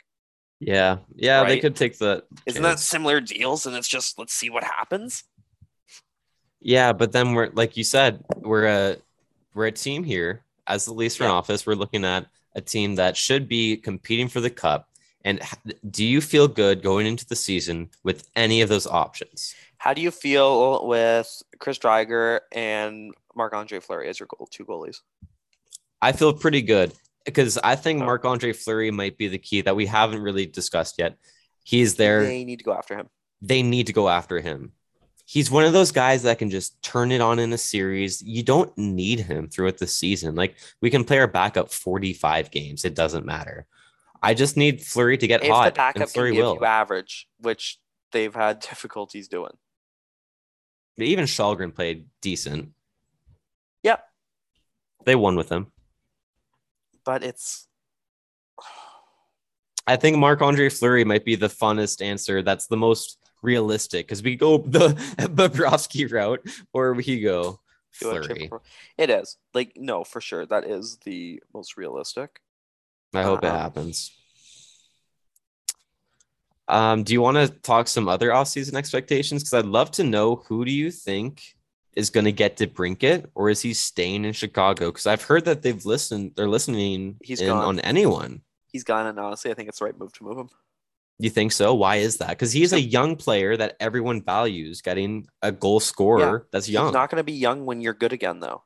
[0.60, 2.24] Yeah, yeah, they could take the.
[2.46, 3.66] Isn't that similar deals?
[3.66, 5.24] And it's just let's see what happens.
[6.62, 8.98] Yeah, but then we're like you said, we're a
[9.54, 11.38] we're a team here as the Leafs front Yeah.
[11.38, 11.66] office.
[11.66, 14.90] We're looking at a team that should be competing for the cup.
[15.24, 15.42] And
[15.90, 19.56] do you feel good going into the season with any of those options?
[19.86, 24.66] How do you feel with Chris Driedger and Marc Andre Fleury as your goal, two
[24.66, 25.02] goalies?
[26.02, 26.92] I feel pretty good
[27.24, 28.06] because I think Oh.
[28.06, 31.18] Marc Andre Fleury might be the key that we haven't really discussed yet.
[31.64, 32.24] He's there.
[32.24, 33.10] They need to go after him.
[33.44, 34.72] they need to go after him.
[35.28, 38.24] He's one of those guys that can just turn it on in a series.
[38.24, 40.34] You don't need him throughout the season.
[40.34, 42.86] Like we can play our backup 45 games.
[42.86, 43.68] It doesn't matter.
[44.24, 46.66] I just need Fleury to get If the hot, and backup Fleury give will.
[46.66, 47.78] average, which
[48.14, 49.52] they've had difficulties doing.
[50.98, 52.70] Even Shalgren played decent.
[53.84, 54.04] Yep.
[55.06, 55.68] They won with him.
[57.04, 57.68] But it's
[59.88, 62.42] I think Marc Andre Fleury might be the funnest answer.
[62.42, 66.42] That's the most realistic because we go the Bobrovsky route
[66.74, 67.60] or we go
[67.92, 68.50] Fleury.
[68.98, 70.46] It is like no, for sure.
[70.46, 72.40] That is the most realistic.
[73.14, 74.12] I hope it Um, happens.
[76.68, 79.44] Um, do you want to talk some other offseason expectations?
[79.44, 81.56] Because I'd love to know who do you think
[81.96, 84.88] is going to get to Brinket, or is he staying in Chicago?
[84.88, 87.64] Because I've heard that they've listened, they're listening He's in, gone.
[87.64, 88.42] on anyone.
[88.68, 90.50] He's gone, and honestly, I think it's the right move to move him.
[91.18, 91.74] You think so?
[91.74, 92.30] Why is that?
[92.30, 96.88] Because he's a young player that everyone values, getting a goal scorer that's young.
[96.88, 98.64] He's not going to be young when you're good again, though.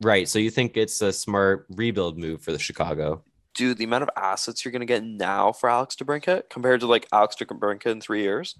[0.00, 0.28] right.
[0.28, 3.24] So you think it's a smart rebuild move for the Chicago?
[3.54, 6.86] Dude, the amount of assets you're going to get now for Alex DeBrincat compared to
[6.86, 8.58] like Alex DeBrincat in three years.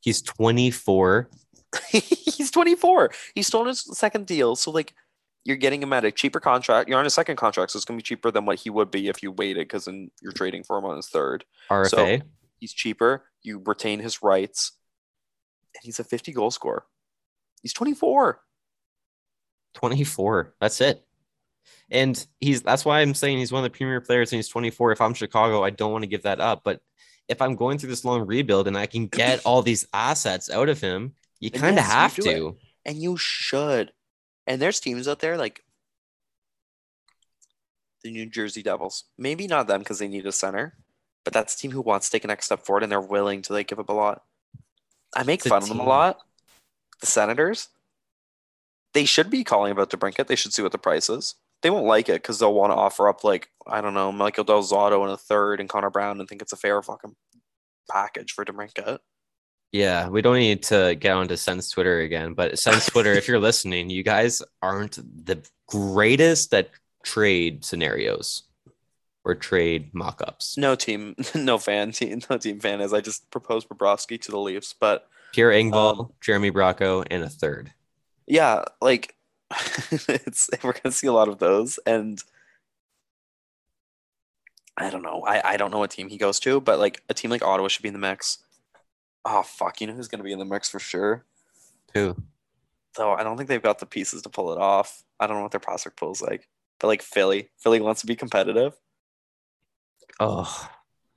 [0.00, 1.30] He's 24.
[1.90, 3.10] He's 24.
[3.34, 4.54] He's still on his second deal.
[4.54, 4.94] So, like,
[5.44, 6.88] you're getting him at a cheaper contract.
[6.88, 8.90] You're on a second contract, so it's going to be cheaper than what he would
[8.90, 11.44] be if you waited because then you're trading for him on his third.
[11.70, 12.22] RFA.
[12.58, 13.24] He's cheaper.
[13.42, 14.72] You retain his rights.
[15.74, 16.84] And he's a 50 goal scorer.
[17.62, 18.40] He's 24.
[19.74, 20.54] 24.
[20.60, 21.04] That's it.
[21.90, 24.92] And he's that's why I'm saying he's one of the premier players and he's 24.
[24.92, 26.62] If I'm Chicago, I don't want to give that up.
[26.64, 26.80] But
[27.28, 30.68] if I'm going through this long rebuild and I can get all these assets out
[30.68, 32.56] of him, you kind of yes, have to.
[32.84, 33.92] And you should.
[34.46, 35.62] And there's teams out there like
[38.02, 39.04] the New Jersey Devils.
[39.18, 40.76] Maybe not them because they need a center,
[41.24, 43.42] but that's a team who wants to take a next step forward and they're willing
[43.42, 44.22] to like give up a lot.
[45.16, 46.18] I make It's fun of them a lot.
[47.00, 47.68] The Senators,
[48.92, 50.26] they should be calling about DeBrincat.
[50.26, 51.34] They should see what the price is.
[51.64, 54.44] They won't like it because they'll want to offer up like I don't know Michael
[54.44, 57.16] Del Zotto and a third and Connor Brown and think it's a fair fucking
[57.90, 58.98] package for DeBrincat.
[59.72, 63.40] Yeah, we don't need to get onto Sens Twitter again, but Sens Twitter, if you're
[63.40, 66.70] listening, you guys aren't the greatest at
[67.02, 68.44] trade scenarios
[69.24, 70.56] or trade mock-ups.
[70.58, 72.92] No team, no fan team, no team fan is.
[72.92, 77.28] I just proposed Bobrovsky to the Leafs, but Pierre Engvall, Um, Jeremy Bracco, and a
[77.28, 77.72] third.
[78.28, 79.13] yeah, like
[80.08, 82.22] it's we're gonna see a lot of those, and
[84.76, 85.24] I don't know.
[85.26, 87.68] I I don't know what team he goes to, but like a team like Ottawa
[87.68, 88.38] should be in the mix.
[89.24, 91.24] Oh fuck, you know who's gonna be in the mix for sure.
[91.94, 92.16] Who?
[92.96, 95.02] Though I don't think they've got the pieces to pull it off.
[95.20, 96.48] I don't know what their prospect pool is like,
[96.80, 98.74] but like Philly, Philly wants to be competitive,
[100.20, 100.70] Oh,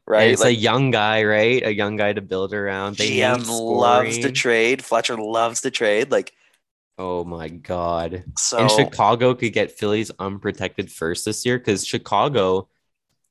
[0.05, 0.23] right?
[0.23, 1.65] And it's a young guy, right?
[1.65, 2.97] A young guy to build around.
[2.97, 4.83] They GM loves to trade.
[4.83, 6.11] Fletcher loves to trade.
[6.11, 6.33] Like
[6.97, 8.23] Oh my god!
[8.37, 8.57] so.
[8.57, 12.69] and Chicago could get Philly's unprotected first this year because Chicago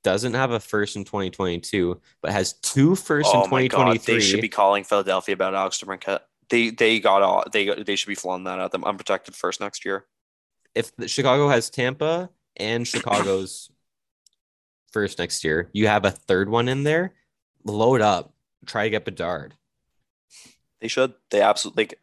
[0.05, 4.15] doesn't have a first in 2022, but has two first in oh my god, 2023.
[4.15, 6.21] they should be calling Philadelphia about Alex DeBrincat.
[6.49, 8.85] They they got all they they should be flaunting that at them.
[8.85, 10.07] Unprotected first next year.
[10.77, 13.69] if the- Chicago has Tampa and Chicago's
[14.93, 17.15] first next year, you have a third one in there.
[17.65, 18.33] Load up.
[18.65, 19.55] Try to get Bedard.
[20.81, 21.15] They should.
[21.31, 22.01] They absolutely like.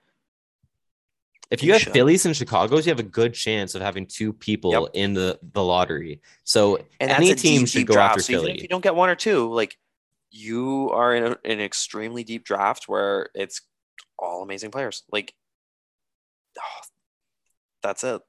[1.53, 1.81] If you have.
[1.83, 4.89] Phillies and Chicago's, you have a good chance of having two people Yep.
[4.93, 6.21] in the, the lottery.
[6.43, 8.11] So And any team deep, should deep go draft.
[8.13, 8.55] after So even Philly.
[8.57, 9.77] if you don't get one or two, like
[10.31, 13.61] you are in a, an extremely deep draft where it's
[14.17, 15.03] all amazing players.
[15.11, 15.33] Like,
[16.59, 16.61] oh,
[17.83, 18.21] that's it.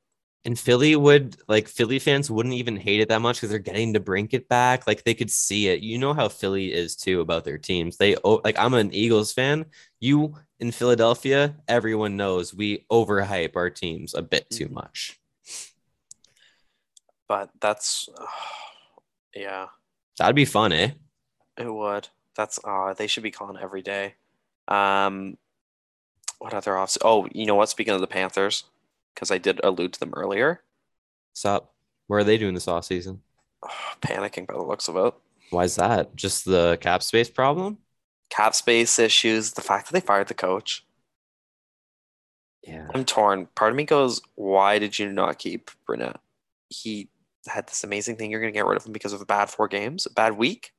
[0.46, 3.94] And Philly would like Philly fans wouldn't even hate it that much because they're getting
[3.94, 4.86] to brink it back.
[4.86, 5.80] Like they could see it.
[5.80, 7.96] You know how Philly is too about their teams.
[7.96, 9.64] They oh, like I'm an Eagles fan.
[10.00, 14.72] You in Philadelphia, everyone knows we overhype our teams a bit too Mhm.
[14.72, 15.20] much.
[17.28, 18.08] But that's,
[19.34, 19.68] yeah,
[20.18, 20.92] That'd be fun, eh?
[21.58, 22.08] it would.
[22.34, 24.14] That's, uh, they should be calling every day.
[24.68, 25.36] Um,
[26.38, 26.96] what other offs?
[27.02, 27.68] Oh, you know what?
[27.68, 28.64] Speaking of the Panthers,
[29.14, 30.62] because I did allude to them earlier,
[31.32, 31.74] What's up?
[32.06, 33.22] What are they doing this off season?
[34.00, 35.14] panicking by the looks of it.
[35.50, 36.14] Why is that?
[36.16, 37.78] Just the cap space problem?
[38.30, 40.84] Cap space issues, the fact that they fired the coach.
[42.62, 42.88] Yeah.
[42.94, 43.46] I'm torn.
[43.54, 46.20] Part of me goes, why did you not keep Brunette?
[46.68, 47.08] He
[47.46, 48.30] had this amazing thing.
[48.30, 50.36] You're going to get rid of him because of a bad four games, a bad
[50.36, 50.72] week.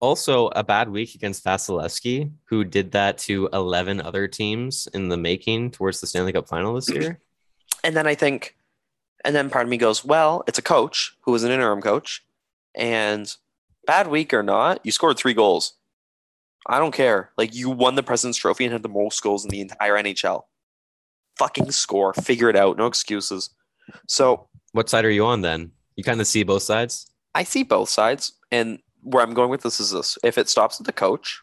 [0.00, 5.16] Also, a bad week against Vasilevskiy, who did that to 11 other teams in the
[5.16, 7.20] making towards the Stanley Cup final this year.
[7.84, 8.56] And then I think,
[9.24, 12.24] and then part of me goes, well, it's a coach who was an interim coach,
[12.76, 13.34] and
[13.86, 15.72] bad week or not, you scored three goals.
[16.68, 17.30] I don't care.
[17.36, 20.42] Like you won the President's Trophy and had the most goals in the entire NHL.
[21.38, 22.14] Fucking score.
[22.14, 22.76] Figure it out.
[22.76, 23.50] No excuses.
[24.06, 25.72] So What side are you on then?
[25.96, 27.10] You kind of see both sides?
[27.34, 30.80] I see both sides, and where I'm going with this is this: if it stops
[30.80, 31.40] at the coach,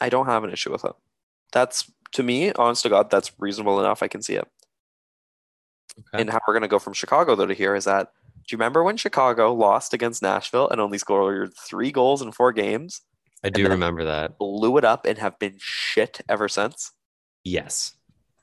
[0.00, 0.92] I don't have an issue with it.
[1.52, 4.02] That's to me, honest to God, that's reasonable enough.
[4.02, 4.46] I can see it.
[5.98, 6.22] Okay.
[6.22, 8.12] And how we're gonna go from Chicago though to here is that
[8.46, 12.52] do you remember when Chicago lost against Nashville and only scored three goals in four
[12.52, 13.00] games,
[13.44, 14.38] I do remember that.
[14.38, 16.92] blew it up, and have been shit ever since?
[17.44, 17.94] Yes.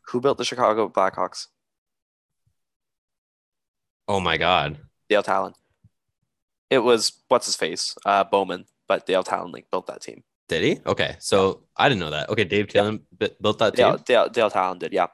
[0.08, 1.48] Who built the Chicago Blackhawks?
[4.08, 4.78] Oh my God.
[5.10, 5.54] Dale Tallon.
[6.70, 10.24] It was what's his face, uh, Bowman, but Dale Tallon like built that team.
[10.48, 10.80] Did he?
[10.86, 11.16] Okay.
[11.20, 12.30] So I didn't know that.
[12.30, 12.44] Okay.
[12.44, 14.04] Dave Taylor bu- built that Dale, team.
[14.06, 15.08] Dale, Dale Tallon did, yeah.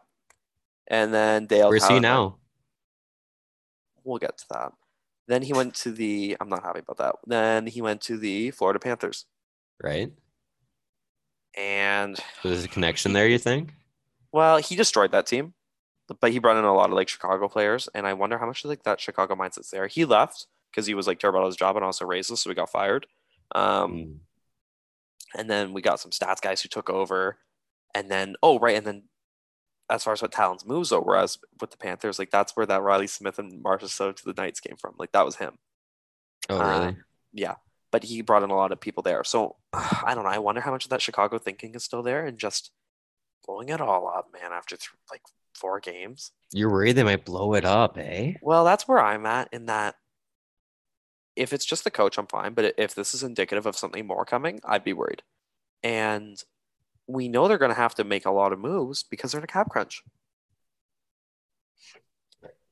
[0.87, 1.69] And then Dale.
[1.69, 2.37] Where's he Tallon- now?
[4.03, 4.71] We'll get to that.
[5.27, 6.37] Then he went to the.
[6.39, 7.15] I'm not happy about that.
[7.25, 9.25] Then he went to the Florida Panthers,
[9.81, 10.11] Right.
[11.55, 13.73] and So there's a connection there, you think?
[14.31, 15.53] well, he destroyed that team,
[16.21, 18.63] but he brought in a lot of like Chicago players, and I wonder how much
[18.65, 19.87] like that Chicago mindset's there.
[19.87, 22.55] He left because he was like terrible at his job and also racist, so he
[22.55, 23.07] got fired.
[23.55, 24.17] Um, Mm.
[25.35, 27.37] and then we got some stats guys who took over,
[27.95, 29.03] and then oh right, and then
[29.89, 32.81] as far as what Tallon's moves over as with the Panthers, like that's where that
[32.83, 34.95] Reilly Smith and Marchessault to the Knights came from.
[34.99, 35.57] Like that was him.
[36.49, 36.97] Oh, Uh, really?
[37.33, 37.55] yeah
[37.91, 39.23] but he brought in a lot of people there.
[39.23, 40.29] So i don't know.
[40.29, 42.71] I wonder how much of that chicago thinking is still there and just
[43.45, 45.21] blowing it all up man after th- like
[45.53, 46.31] four games.
[46.51, 48.33] You're worried they might blow it up, eh?
[48.41, 49.95] well that's where i'm at in that
[51.35, 54.25] if it's just the coach i'm fine but if this is indicative of something more
[54.25, 55.23] coming i'd be worried.
[55.83, 56.41] And
[57.07, 59.45] we know they're going to have to make a lot of moves because they're in
[59.45, 60.03] a cap crunch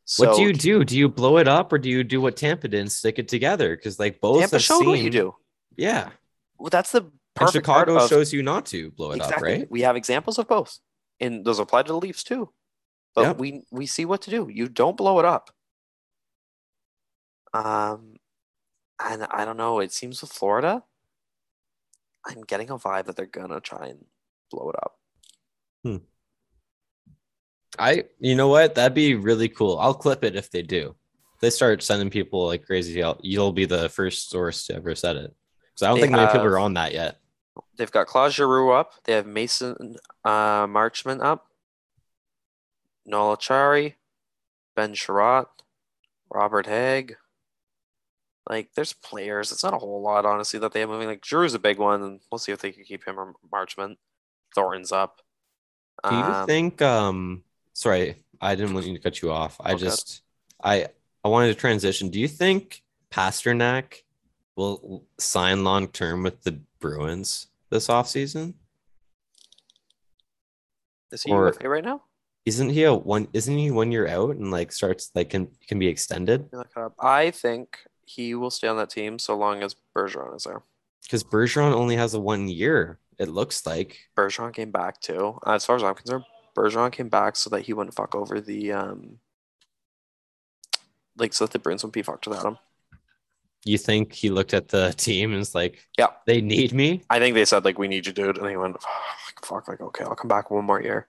[0.05, 0.83] so what do you do?
[0.85, 3.27] Do you blow it up or do you do what Tampa did and stick it
[3.27, 3.75] together?
[3.75, 5.35] Because like both Tampa have showed what you do
[5.75, 6.09] Yeah.
[6.57, 9.35] well, that's the And perfect part Chicago of- shows you not to blow it exactly.
[9.35, 9.71] up, right?
[9.71, 10.79] We have examples of both,
[11.19, 12.53] and those apply to the Leafs too.
[13.13, 13.37] But Yep.
[13.37, 14.47] we we see what to do.
[14.49, 15.49] You don't blow it up.
[17.53, 18.15] Um,
[19.03, 19.79] and I don't know.
[19.79, 20.83] It seems with Florida,
[22.25, 24.05] I'm getting a vibe that they're gonna try and
[24.51, 24.99] blow it up.
[27.77, 28.75] I, you know what?
[28.75, 29.77] That'd be really cool.
[29.79, 30.95] I'll clip it if they do.
[31.35, 34.95] If they start sending people like crazy, I'll, you'll be the first source to ever
[34.95, 35.35] said it.
[35.73, 37.19] Because I don't They think many people are on that yet.
[37.77, 38.93] They've got Claude Giroux up.
[39.03, 41.47] They have Mason uh, Marchment up.
[43.05, 43.93] Noel Acciari,
[44.75, 45.47] Ben Chiarot,
[46.33, 47.17] Robert Hagg.
[48.49, 49.51] Like, there's players.
[49.51, 51.07] It's not a whole lot, honestly, that they have moving.
[51.07, 53.97] Like, Giroux's a big one, and we'll see if they can keep him or Marchment.
[54.53, 55.21] Thornton's up.
[56.07, 56.81] Do you Um, think?
[56.81, 57.43] Um,
[57.79, 59.57] sorry, I didn't want you to cut you off.
[59.59, 59.83] I Okay.
[59.83, 60.21] just,
[60.63, 60.87] I,
[61.23, 62.09] I wanted to transition.
[62.09, 64.01] Do you think Pastrnak
[64.55, 68.53] will sign long term with the Bruins this offseason?
[71.11, 72.01] Is he or- UFA right now?
[72.45, 73.27] Isn't he a one?
[73.33, 76.41] Isn't he one year out and like starts like can can be extended?
[76.43, 76.93] Let me look it up.
[76.99, 80.61] I think he will stay on that team so long as Bergeron is there.
[81.01, 82.99] Because Bergeron only has a one year.
[83.17, 83.97] It looks like.
[84.15, 85.39] Bergeron came back too.
[85.43, 86.25] As far as I'm concerned,
[86.55, 89.19] Bergeron came back so that he wouldn't fuck over the um
[91.17, 92.57] like so that the Bruins wouldn't be fucked without him.
[93.63, 96.07] You think he looked at the team and is like, Yeah.
[96.25, 97.01] they need me.
[97.09, 98.77] I think they said like we need you, dude, and he went
[99.43, 101.07] fuck like okay, I'll come back one more year.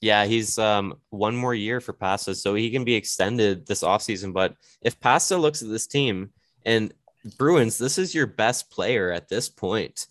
[0.00, 4.32] Yeah, he's um one more year for Pasta, so he can be extended this offseason.
[4.32, 6.30] But if Pasta looks at this team
[6.64, 6.92] and
[7.36, 10.06] Bruins, this is your best player at this point.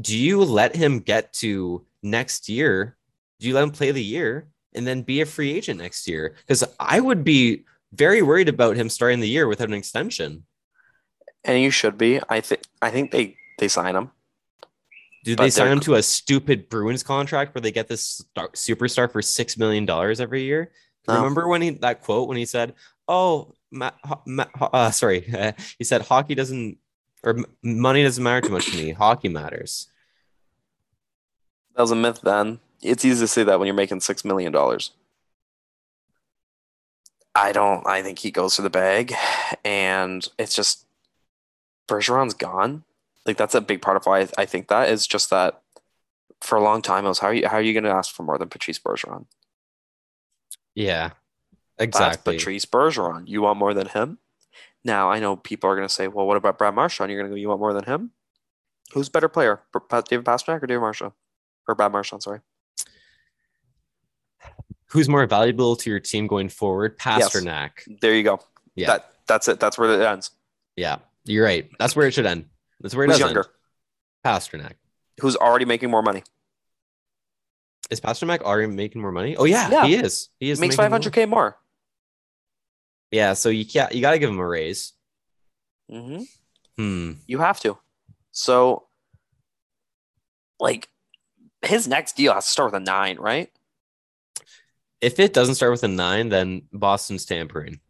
[0.00, 2.96] Do you let him get to next year?
[3.42, 6.36] Do you let him play the year and then be a free agent next year?
[6.46, 10.44] Because I would be very worried about him starting the year without an extension.
[11.42, 12.20] And you should be.
[12.28, 12.62] I think.
[12.80, 14.12] I think they they sign him.
[15.24, 19.10] Do they sign him to a stupid Bruins contract where they get this star- superstar
[19.10, 20.70] for six million dollars every year?
[21.08, 21.16] No.
[21.16, 22.74] Remember when he that quote when he said,
[23.08, 25.20] "Oh, ma- ho- ma- uh, sorry,"
[25.78, 26.78] he said, "Hockey doesn't
[27.24, 28.92] or money doesn't matter too much to me.
[28.92, 29.88] Hockey matters."
[31.74, 32.60] That was a myth then.
[32.82, 34.90] It's easy to say that when you're making six million dollars.
[37.34, 39.14] I don't I think he goes for the bag
[39.64, 40.84] and it's just
[41.88, 42.84] Bergeron's gone.
[43.24, 45.62] Like that's a big part of why I, I think that is just that
[46.40, 48.22] for a long time it was how are you how are you gonna ask for
[48.22, 49.26] more than Patrice Bergeron?
[50.74, 51.10] Yeah,
[51.78, 52.36] That's exactly.
[52.36, 53.28] Patrice Bergeron.
[53.28, 54.18] You want more than him?
[54.84, 57.10] Now I know people are gonna say, Well, what about Brad Marchand?
[57.10, 58.10] You're gonna go, you want more than him?
[58.92, 59.62] Who's a better player?
[60.08, 61.12] David Pastrnak or David Marchand?
[61.66, 62.40] Or Brad Marchand, sorry.
[64.92, 66.96] Who's more valuable to your team going forward?
[67.04, 67.30] Yes.
[67.34, 67.70] Pastrnak.
[68.00, 68.40] There you go.
[68.74, 68.88] Yeah.
[68.88, 69.58] That that's it.
[69.58, 70.30] That's where it ends.
[70.76, 71.68] Yeah, you're right.
[71.78, 72.46] That's where it should end.
[72.80, 73.40] That's where it Who's younger?
[73.40, 73.48] end.
[74.24, 74.72] Pastrnak.
[75.20, 76.22] Who's already making more money?
[77.90, 79.36] Is Pastrnak already making more money?
[79.36, 79.86] Oh yeah, Yeah.
[79.86, 80.28] he is.
[80.40, 81.58] He is Makes 500k more.
[83.10, 83.92] Yeah, so you can't.
[83.94, 84.92] You got to give him a raise.
[85.90, 86.22] hmm
[86.76, 87.12] Hmm.
[87.26, 87.76] You have to.
[88.30, 88.86] So,
[90.58, 90.88] like,
[91.60, 93.50] his next deal has to start with a nine, right?
[95.02, 97.80] If it doesn't start with a nine, then Boston's tampering.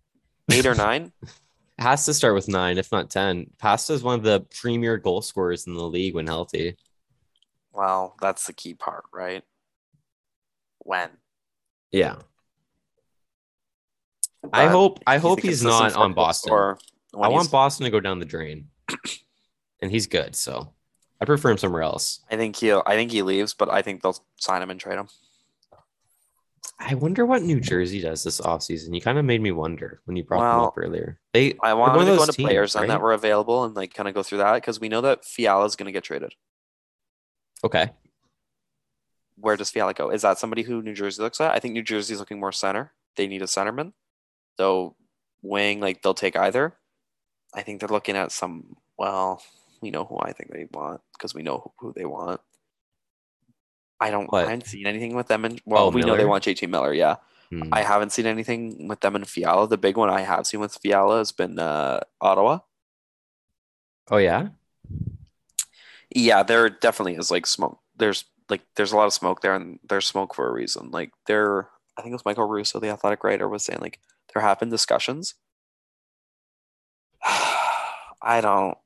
[0.50, 1.12] Eight or nine.
[1.22, 3.50] It has to start with nine, if not ten.
[3.58, 6.76] Pasta is one of the premier goal scorers in the league when healthy.
[7.72, 9.44] Well, that's the key part, right?
[10.78, 11.10] When
[11.92, 12.16] Yeah,
[14.52, 15.00] I hope.
[15.06, 16.76] I he's hope he's not on Boston.
[17.14, 18.68] I want Boston to go down the drain,
[19.80, 20.34] and he's good.
[20.34, 20.72] So
[21.20, 22.20] I prefer him somewhere else.
[22.30, 22.82] I think he'll.
[22.86, 25.08] I think he leaves, but I think they'll sign him and trade him.
[26.84, 28.94] I wonder what New Jersey does this offseason.
[28.94, 31.20] You kind of made me wonder when you brought them up earlier.
[31.32, 34.08] They I wanted to go into teams, players then that were available and like kind
[34.08, 36.34] of go through that because we know that Fiala is going to get traded.
[37.64, 37.90] okay.
[39.36, 40.10] Where does Fiala go?
[40.10, 41.52] Is that somebody who New Jersey looks at?
[41.52, 42.92] I think New Jersey's looking more center.
[43.16, 43.92] They need a centerman.
[44.58, 44.96] So
[45.42, 46.76] wing, like they'll take either.
[47.54, 48.76] I think they're looking at some.
[48.98, 49.42] Well,
[49.80, 52.40] we know who I think they want because we know who they want.
[54.02, 54.30] I don't.
[54.32, 54.46] What?
[54.46, 55.44] I haven't seen anything with them.
[55.44, 56.92] And well, Oh, we know they want JT Miller.
[56.92, 57.16] Yeah,
[57.50, 57.68] Hmm.
[57.72, 59.68] I haven't seen anything with them in Fiala.
[59.68, 62.60] The big one I have seen with Fiala has been uh, Ottawa.
[64.10, 64.48] Oh yeah.
[66.14, 67.78] Yeah, there definitely is like smoke.
[67.96, 70.90] There's like there's a lot of smoke there, and there's smoke for a reason.
[70.90, 74.00] Like there, I think it was Michael Russo, the athletic writer, was saying like
[74.32, 75.34] there have been discussions.
[77.24, 78.76] I don't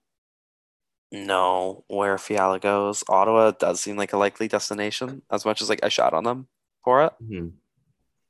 [1.12, 3.04] know where Fiala goes.
[3.08, 6.48] Ottawa does seem like a likely destination, as much as like I shot on them
[6.84, 7.12] for it.
[7.22, 7.52] Mhm.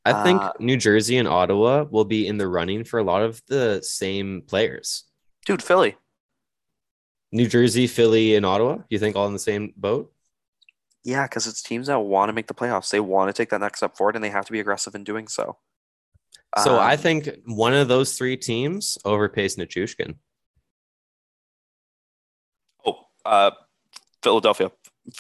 [0.05, 3.23] I think Uh, New Jersey and Ottawa will be in the running for a lot
[3.23, 5.05] of the same players.
[5.45, 5.97] Dude, Philly.
[7.33, 8.79] New Jersey, Philly, and Ottawa.
[8.89, 10.13] You think all in the same boat?
[11.03, 12.91] Yeah, because it's teams that want to make the playoffs.
[12.91, 15.03] They want to take that next step forward, and they have to be aggressive in
[15.05, 15.59] doing so.
[16.63, 20.17] So I Um, think one of those three teams overpays Nichushkin.
[23.27, 23.51] Uh,
[24.23, 24.71] Philadelphia,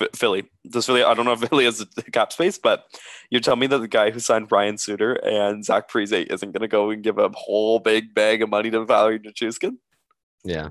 [0.00, 0.44] F- Philly.
[0.68, 1.02] Does Philly?
[1.02, 2.84] I don't know if Philly has the cap space, but
[3.30, 6.62] you're telling me that the guy who signed Ryan Suter and Zach Parise isn't going
[6.62, 9.76] to go and give a whole big bag of money to Valeri Nichushkin?
[10.44, 10.70] Yeah.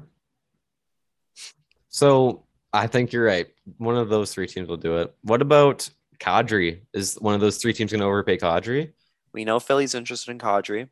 [1.89, 3.47] So I think you're right.
[3.77, 5.15] One of those three teams will do it.
[5.21, 6.81] What about Kadri?
[6.93, 8.91] Is one of those three teams going to overpay Kadri?
[9.31, 10.89] We know Philly's interested in Kadri.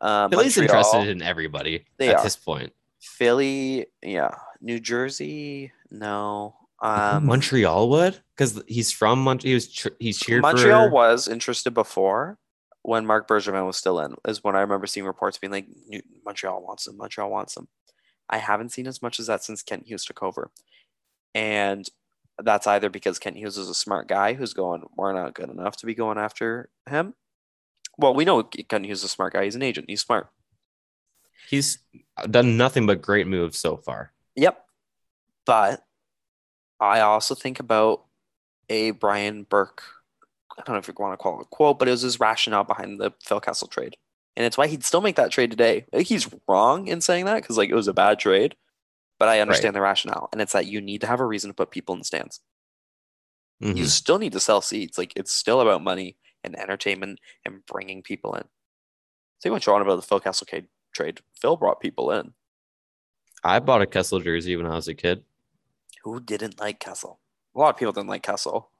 [0.00, 2.22] Um, Philly's Montreal, interested in everybody at are.
[2.22, 2.72] this point.
[3.00, 3.86] Philly.
[4.02, 5.72] Yeah, New Jersey.
[5.90, 6.54] No.
[6.80, 9.48] Um, Montreal would because he's from Montreal.
[9.50, 10.92] He was ch- he's cheered Montreal for.
[10.92, 12.38] was interested before
[12.82, 14.14] when Marc Bergevin was still in.
[14.26, 15.66] Is when I remember seeing reports being like,
[16.24, 16.96] Montreal wants him.
[16.96, 17.66] Montreal wants him.
[18.30, 20.52] I haven't seen as much as that since Kent Hughes took over,
[21.34, 21.84] and
[22.40, 25.76] that's either because Kent Hughes is a smart guy who's going, we're not good enough
[25.78, 27.14] to be going after him.
[27.96, 29.44] Well, we know Kent Hughes is a smart guy.
[29.44, 29.86] He's an agent.
[29.88, 30.28] He's smart.
[31.50, 31.78] He's
[32.30, 34.12] done nothing but great moves so far.
[34.36, 34.62] Yep.
[35.48, 35.82] But
[36.78, 38.04] I also think about
[38.68, 39.82] a Brian Burke.
[40.52, 42.20] I don't know if you want to call it a quote, but it was his
[42.20, 43.96] rationale behind the Phil Kessel trade.
[44.36, 45.86] And it's why he'd still make that trade today.
[45.96, 48.56] He's wrong in saying that because like it was a bad trade.
[49.18, 50.28] But I understand the rationale.
[50.32, 52.40] And it's that you need to have a reason to put people in the stands.
[53.62, 53.76] Mhm.
[53.76, 54.98] You still need to sell seats.
[54.98, 58.44] Like it's still about money and entertainment and bringing people in.
[59.38, 60.46] Say what you want about the Phil Kessel
[60.92, 61.20] trade.
[61.40, 62.34] Phil brought people in.
[63.42, 65.24] I bought a Kessel jersey when I was a kid.
[66.04, 67.20] Who didn't like Kessel?
[67.54, 68.70] A lot of people didn't like Kessel,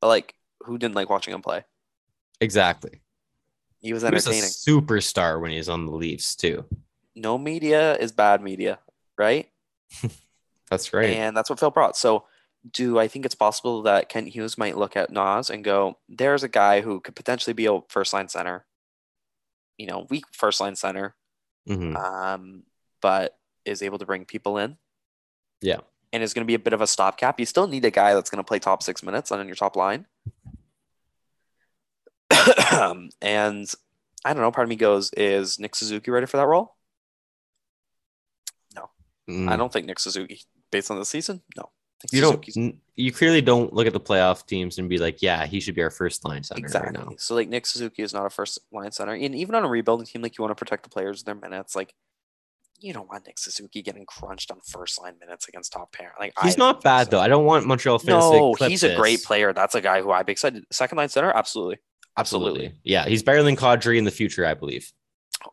[0.00, 1.64] but like, who didn't like watching him play?
[2.40, 3.00] Exactly.
[3.80, 4.50] He was He was a entertaining.
[4.50, 6.64] superstar when he's on the Leafs too.
[7.14, 8.78] no media is bad media,
[9.18, 9.50] right?
[10.70, 11.10] That's right.
[11.10, 11.96] And that's what Phil brought.
[11.96, 12.24] So,
[12.70, 16.42] do I think it's possible that Kent Hughes might look at Naz and go, "There's
[16.44, 18.64] a guy who could potentially be a first line center,
[19.76, 21.14] you know, weak first line center,
[21.68, 21.94] Mhm.
[21.96, 22.62] um,
[23.02, 24.78] but is able to bring people in."
[25.60, 25.80] Yeah.
[26.12, 27.40] And is going to be a bit of a stopgap.
[27.40, 29.76] You still need a guy that's going to play top six minutes on your top
[29.76, 30.06] line.
[33.20, 33.70] and
[34.24, 34.50] I don't know.
[34.52, 36.76] Part of me goes, "Is Nick Suzuki ready for that role?"
[39.28, 39.48] Mm.
[39.48, 41.70] I don't think Nick Suzuki, based on the season, no.
[42.02, 42.44] Nick You don't.
[42.44, 45.74] Suzuki's- You clearly don't look at the playoff teams and be like, "Yeah, he should
[45.74, 46.98] be our first line center exactly.
[46.98, 49.64] right now." So like Nick Suzuki is not a first line center, and even on
[49.64, 51.76] a rebuilding team, like you want to protect the players their minutes.
[51.76, 51.94] Like
[52.82, 56.12] you don't want Nick Suzuki getting crunched on first line minutes against top pair.
[56.18, 57.10] Like He's don't bad so.
[57.12, 57.20] though.
[57.20, 59.52] I don't want Montreal fans No, he's a great player.
[59.52, 60.64] That's a guy who I'd be excited.
[60.70, 61.78] Second line center, absolutely.
[62.16, 62.74] Absolutely.
[62.84, 64.92] Yeah, he's better than Kadri in the future, I believe.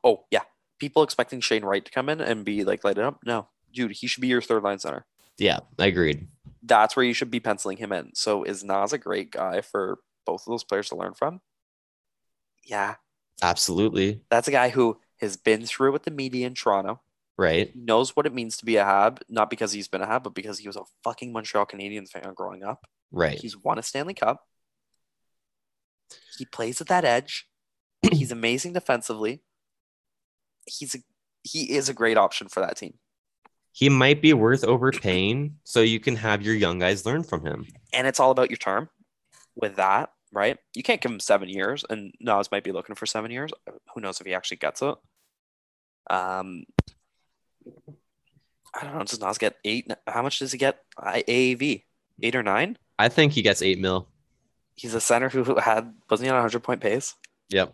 [0.03, 0.41] Oh yeah,
[0.79, 3.19] people expecting Shane Wright to come in and be like light it up.
[3.25, 5.05] No, dude, he should be your third line center.
[5.37, 6.27] Yeah, I agreed.
[6.61, 8.11] That's where you should be penciling him in.
[8.13, 11.39] So is Naz a great guy for both of those players to learn from?
[12.65, 12.95] Yeah,
[13.41, 14.21] Absolutely.
[14.29, 17.01] that's a guy who has been through with the media in Toronto.
[17.39, 17.71] Right.
[17.73, 20.23] He knows what it means to be a Hab, not because he's been a Hab,
[20.23, 22.85] but because he was a fucking Montreal Canadiens fan growing up.
[23.13, 23.39] Right.
[23.39, 24.45] He's won a Stanley Cup.
[26.37, 27.47] He plays at that edge.
[28.11, 29.41] He's amazing defensively.
[30.65, 30.97] He's a,
[31.43, 32.95] he is a great option for that team.
[33.71, 37.67] He might be worth overpaying so you can have your young guys learn from him.
[37.93, 38.89] And it's all about your term
[39.55, 40.57] with that, right?
[40.75, 43.51] You can't give him seven years, and Naz might be looking for seven years.
[43.95, 44.95] Who knows if he actually gets it?
[46.09, 46.65] Um,
[48.73, 49.03] I don't know.
[49.03, 49.91] Does Naz get eight?
[50.07, 50.83] How much does he get?
[50.97, 51.83] I- AAV
[52.21, 52.77] eight or nine?
[52.97, 54.07] I think he gets eight mil.
[54.75, 57.15] He's a center who had wasn't he on a hundred point pace?
[57.49, 57.73] Yep.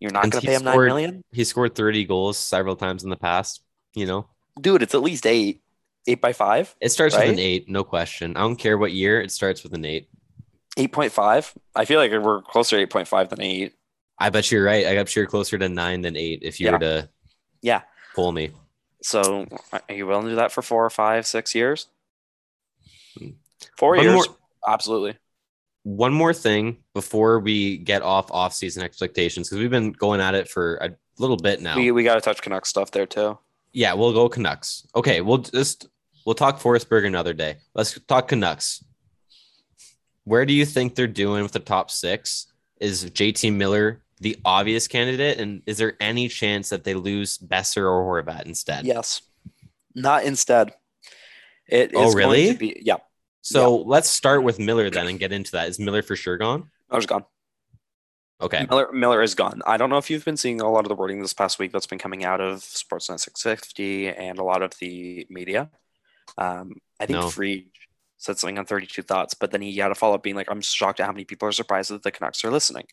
[0.00, 3.04] You're not And to pay him nine scored- million, He scored 30 goals several times
[3.04, 3.62] in the past.
[3.94, 4.28] You know,
[4.60, 4.82] dude.
[4.82, 5.62] It's at least eight,
[6.06, 8.36] eight by five, it starts with an eight, no question.
[8.36, 10.08] I don't care what year, it starts with an eight.
[10.76, 11.52] eight point five.
[11.74, 13.74] I feel like we're closer to eight point five than eight.
[14.18, 14.86] I bet you're right.
[14.86, 16.72] I bet you're closer to nine than eight if you Yeah.
[16.72, 17.10] were to
[17.62, 17.82] Yeah.
[18.14, 18.50] Pull me.
[19.02, 21.86] So are you willing to do that for four or five, six years?
[23.18, 23.30] Hmm.
[23.76, 24.36] Four One years, more-
[24.68, 25.16] absolutely.
[25.82, 30.48] One more thing before we get off off-season expectations, because we've been going at it
[30.48, 31.76] for a little bit now.
[31.76, 33.38] We we got to touch Canucks stuff there too.
[33.72, 34.86] Yeah, we'll go Canucks.
[34.94, 35.88] Okay, we'll just
[36.26, 37.56] we'll talk Forsberg another day.
[37.74, 38.84] Let's talk Canucks.
[40.24, 42.46] Where do you think they're doing with the top six?
[42.78, 47.84] Is JT Miller the obvious candidate, and is there any chance that they lose Boeser
[47.90, 48.84] or Horvat instead?
[48.84, 49.22] Yes,
[49.94, 50.72] not instead.
[51.66, 52.52] It is Oh, going really?
[52.52, 52.82] to be.
[52.84, 52.96] Yeah,
[53.42, 55.68] So let's start with Miller then and get into that.
[55.68, 56.70] Is Miller for sure gone?
[56.90, 57.24] Was gone.
[58.40, 58.66] Okay.
[58.68, 59.60] Miller Miller is gone.
[59.66, 61.72] I don't know if you've been seeing a lot of the wording this past week
[61.72, 65.70] that's been coming out of Sportsnet 650 and a lot of the media.
[66.38, 67.28] Um, I think No.
[67.30, 67.70] Free
[68.16, 70.60] said something on 32 Thoughts, but then he had a follow up being like, "I'm
[70.62, 72.86] shocked at how many people are surprised that the Canucks are listening."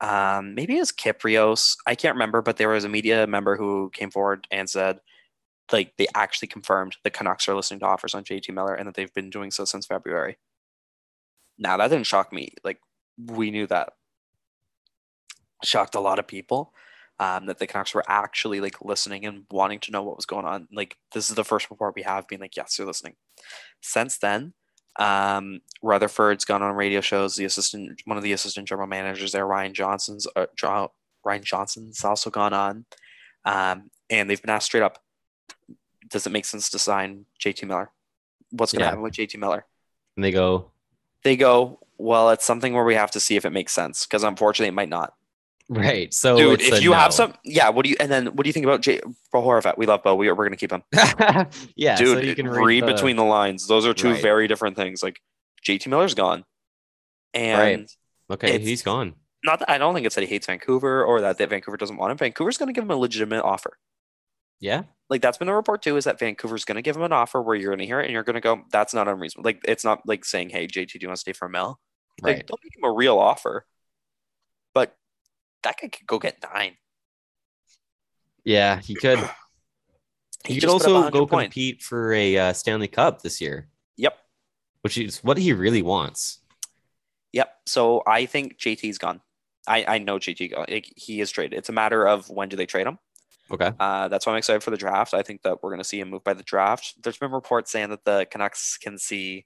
[0.00, 1.76] Um, maybe it was Kiprios.
[1.86, 5.00] I can't remember, but there was a media member who came forward and said,
[5.72, 8.94] like, they actually confirmed the Canucks are listening to offers on JT Miller and that
[8.94, 10.38] they've been doing so since February.
[11.58, 12.54] Now that didn't shock me.
[12.64, 12.78] Like,
[13.18, 13.94] we knew that
[15.64, 16.72] shocked a lot of people
[17.20, 20.46] um, that the Canucks were actually like listening and wanting to know what was going
[20.46, 20.68] on.
[20.72, 23.14] Like this is the first report we have being like, yes, you're listening.
[23.80, 24.54] Since then,
[24.98, 27.36] um, Rutherford's gone on radio shows.
[27.36, 30.46] The assistant, one of the assistant general managers there, Ryan Johnson's, uh,
[31.24, 32.84] Ryan Johnson's also gone on,
[33.44, 35.02] um, and they've been asked straight up,
[36.08, 37.90] does it make sense to sign JT Miller?
[38.50, 38.90] What's going to Yeah.
[38.90, 39.66] happen with JT Miller?
[40.16, 40.70] And they go,
[41.22, 44.22] They go, well, it's something where we have to see if it makes sense because
[44.22, 45.14] unfortunately it might not.
[45.68, 46.12] Right.
[46.14, 47.68] So Dude, if you have some, yeah.
[47.70, 47.96] What do you?
[48.00, 49.00] And then what do you think about J-
[49.32, 49.76] Bo Horvat?
[49.78, 50.14] We love Bo.
[50.14, 50.82] We are, we're gonna keep him,
[51.76, 52.24] yeah, so dude.
[52.24, 53.66] you can read the- between the lines.
[53.66, 54.22] Those are two Right.
[54.22, 55.02] very different things.
[55.02, 55.20] Like
[55.66, 56.44] JT Miller's gone,
[57.34, 57.80] and
[58.30, 58.42] Right.
[58.44, 59.14] Okay, he's gone.
[59.44, 61.96] not that I don't think it's that he hates Vancouver or that, that Vancouver doesn't
[61.96, 62.18] want him.
[62.18, 63.78] Vancouver's gonna give him a legitimate offer.
[64.60, 64.82] Yeah.
[65.08, 65.96] Like that's been the report too.
[65.96, 68.24] Is that Vancouver's gonna give him an offer where you're gonna hear it and you're
[68.24, 69.48] gonna go, that's not unreasonable.
[69.48, 71.78] Like it's not like saying, hey JT, do you want to stay for a mill?
[72.20, 72.46] Like Right.
[72.46, 73.64] don't make him a real offer.
[75.62, 76.76] That guy could go get nine.
[78.44, 79.18] Yeah, he could.
[80.44, 83.40] He He could just put up also go compete for a uh, Stanley Cup this
[83.40, 84.16] year, Yep.
[84.82, 86.38] which is what he really wants.
[87.32, 87.52] Yep.
[87.66, 89.20] So I think JT's gone.
[89.66, 90.66] I, I know JT gone.
[90.68, 91.58] Like, he is traded.
[91.58, 92.98] It's a matter of when do they trade him.
[93.50, 93.72] Okay.
[93.78, 95.12] Uh, that's why I'm excited for the draft.
[95.12, 96.94] I think that we're going to see him move by the draft.
[97.02, 99.44] There's been reports saying that the Canucks can see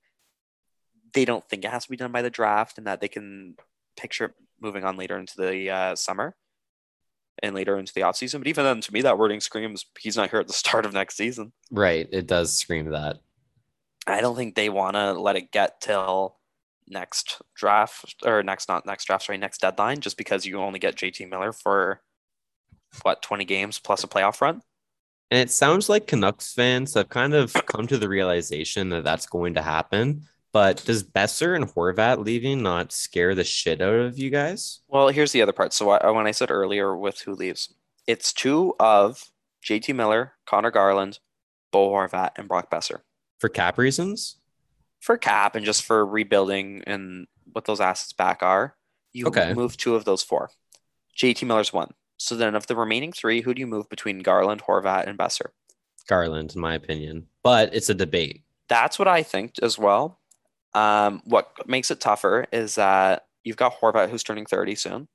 [1.14, 3.56] they don't think it has to be done by the draft and that they can
[3.96, 6.34] picture moving on later into the uh, summer
[7.42, 8.38] and later into the offseason.
[8.38, 10.92] But even then, to me, that wording screams he's not here at the start of
[10.92, 11.52] next season.
[11.70, 12.08] Right.
[12.10, 13.18] It does scream that.
[14.06, 16.36] I don't think they want to let it get till
[16.88, 20.96] next draft or next not next draft sorry next deadline just because you only get
[20.96, 22.02] JT Miller for
[23.02, 24.60] what 20 games plus a playoff run.
[25.30, 29.26] And it sounds like Canucks fans have kind of come to the realization that that's
[29.26, 30.24] going to happen.
[30.52, 34.80] But does Boeser and Horvat leaving not scare the shit out of you guys?
[34.88, 35.72] Well, here's the other part.
[35.72, 37.72] So I, when I said earlier with who leaves,
[38.06, 39.30] it's two of
[39.66, 41.20] JT Miller, Conor Garland,
[41.70, 43.00] Bo Horvat, and Brock Boeser.
[43.38, 44.36] For cap reasons?
[45.00, 48.76] For cap and just for rebuilding and what those assets back are.
[49.14, 49.54] You Okay.
[49.54, 50.50] move two of those four.
[51.16, 51.92] JT Miller's one.
[52.18, 55.48] So then of the remaining three, who do you move between Garland, Horvat, and Boeser?
[56.06, 57.26] Garland, in my opinion.
[57.42, 58.42] But it's a debate.
[58.68, 60.20] That's what I think as well.
[60.74, 65.08] Um, what makes it tougher is that you've got Horvat who's turning 30 soon.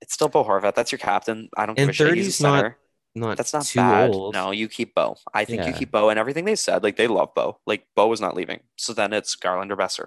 [0.00, 0.74] It's still Bo Horvat.
[0.74, 1.48] That's your captain.
[1.56, 2.08] I don't give And a shit.
[2.08, 2.72] 30 He's a not.
[3.16, 4.10] Not That's not too bad.
[4.10, 4.34] old.
[4.34, 5.16] No, you keep Bo.
[5.32, 6.82] I think you keep Bo and everything they said.
[6.82, 7.58] Like they love Bo.
[7.64, 8.60] Like Bo is not leaving.
[8.76, 10.06] So then it's Garland or Boeser.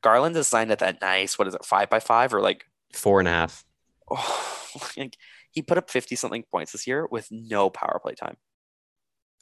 [0.00, 1.38] Garland is signed at that nice.
[1.38, 1.64] What is it?
[1.64, 2.66] Five by five or like?
[2.92, 3.64] Four and a half.
[4.10, 5.16] Oh, like
[5.50, 8.36] he put up fifty something points this year with no power play time.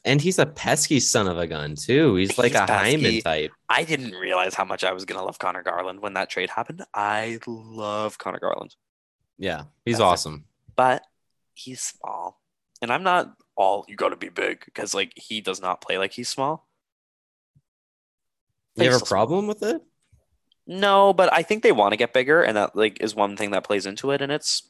[0.07, 2.15] And he's a pesky son of a gun, too.
[2.15, 3.51] He's like He's a Hyman type.
[3.69, 6.83] I didn't realize how much I was gonna love Conor Garland when that trade happened.
[6.95, 8.77] I love Conor Garland,
[9.37, 9.65] Yeah.
[9.85, 10.05] He's That's it.
[10.05, 10.45] awesome.
[10.77, 11.03] but
[11.55, 12.41] he's small,
[12.81, 15.99] and I'm not all you got to be big because like he does not play
[15.99, 16.69] like he's small.
[18.77, 19.81] You have a problem with it?
[20.67, 23.53] No, but I think they want to get bigger, and that like is one thing
[23.53, 24.69] that plays into it, and it's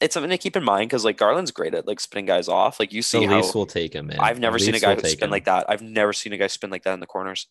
[0.00, 2.78] it's something to keep in mind because like Garland's great at like spinning guys off.
[2.78, 4.18] Like you The see how Leafs will take him in.
[4.18, 5.30] I've never The seen a guy who spin him.
[5.30, 5.66] like that.
[5.68, 7.48] I've never seen a guy spin like that in the corners.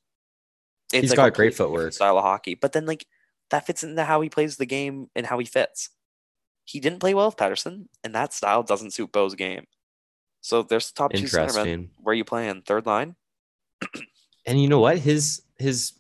[0.94, 1.92] It's He's a got great footwork.
[1.94, 3.06] style of hockey, but then like
[3.50, 5.90] that fits into how he plays the game and how he fits.
[6.64, 9.66] He didn't play well with Pettersson, and that style doesn't suit Bo's game.
[10.42, 11.90] So there's the top two centermen.
[11.98, 12.62] Where are you playing?
[12.64, 13.16] Third line?
[14.46, 14.98] And you know what?
[14.98, 15.94] His his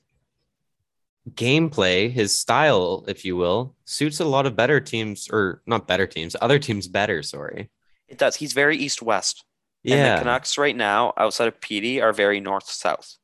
[1.36, 6.08] gameplay, his style, if you will, suits a lot of better teams, or not better
[6.08, 7.22] teams, other teams better.
[7.24, 7.70] Sorry.
[8.08, 8.36] It does.
[8.38, 9.44] He's very east west.
[9.86, 10.16] And Yeah.
[10.16, 13.16] the Canucks right now, outside of PD, are very north south.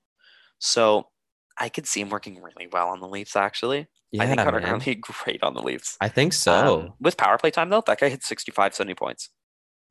[0.60, 1.10] So
[1.58, 3.88] I could see him working really well on the Leafs, actually.
[4.12, 4.38] yeah, I think.
[4.38, 5.98] Garland would be great on the Leafs.
[6.02, 6.82] I think so.
[6.82, 9.30] Um, with power play time, though, that guy hit 65, 70 points.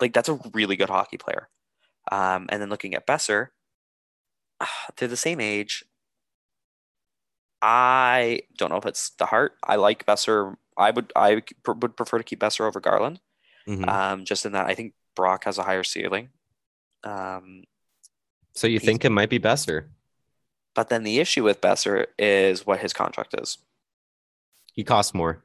[0.01, 1.49] Like, that's a really good hockey player.
[2.11, 3.49] Um, and then looking at Boeser,
[4.97, 5.85] they're the same age.
[7.63, 9.57] I don't know if it's the heart.
[9.63, 10.57] I like Boeser.
[10.77, 13.21] I would I pr- would prefer to keep Boeser over Garland.
[13.69, 13.89] Mhm.
[13.89, 16.31] Um, just in that I think Brock has a higher ceiling.
[17.05, 17.65] Um,
[18.55, 19.89] so you think it might be Boeser?
[20.75, 23.59] but then the issue with Boeser is what his contract is.
[24.73, 25.45] He costs more.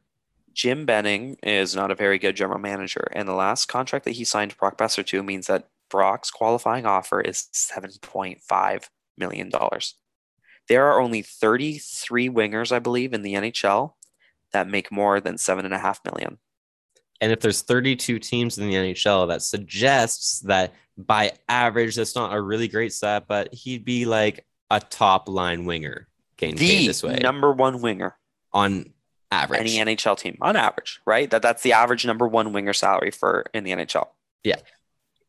[0.53, 4.23] Jim Benning is not a very good general manager, and the last contract that he
[4.23, 9.51] signed Brock Boeser to means that Brock's qualifying offer is $7.5 million.
[10.69, 13.93] There are only 33 wingers, I believe, in the NHL
[14.53, 16.37] that make more than seven and a half million.
[17.19, 22.33] And if there's 32 teams in the NHL, that suggests that by average, that's not
[22.33, 26.07] a really great stat, but he'd be like a top line winger
[26.37, 28.15] paid The this way number one winger
[28.53, 28.93] on
[29.31, 29.59] average.
[29.59, 31.29] any NHL team on average, right?
[31.29, 34.07] That that's the average number one winger salary for in the NHL.
[34.43, 34.57] Yeah.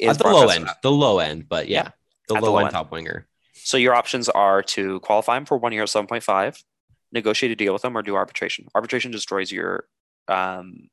[0.01, 1.91] At the Brock low end, the low end, but yeah, Yeah.
[2.28, 2.72] the the low low end end.
[2.74, 3.26] top winger.
[3.68, 6.64] So your options are to qualify him for one year at 7.5,
[7.12, 8.66] negotiate a deal with him, or do arbitration.
[8.74, 9.84] Arbitration destroys your
[10.26, 10.88] um,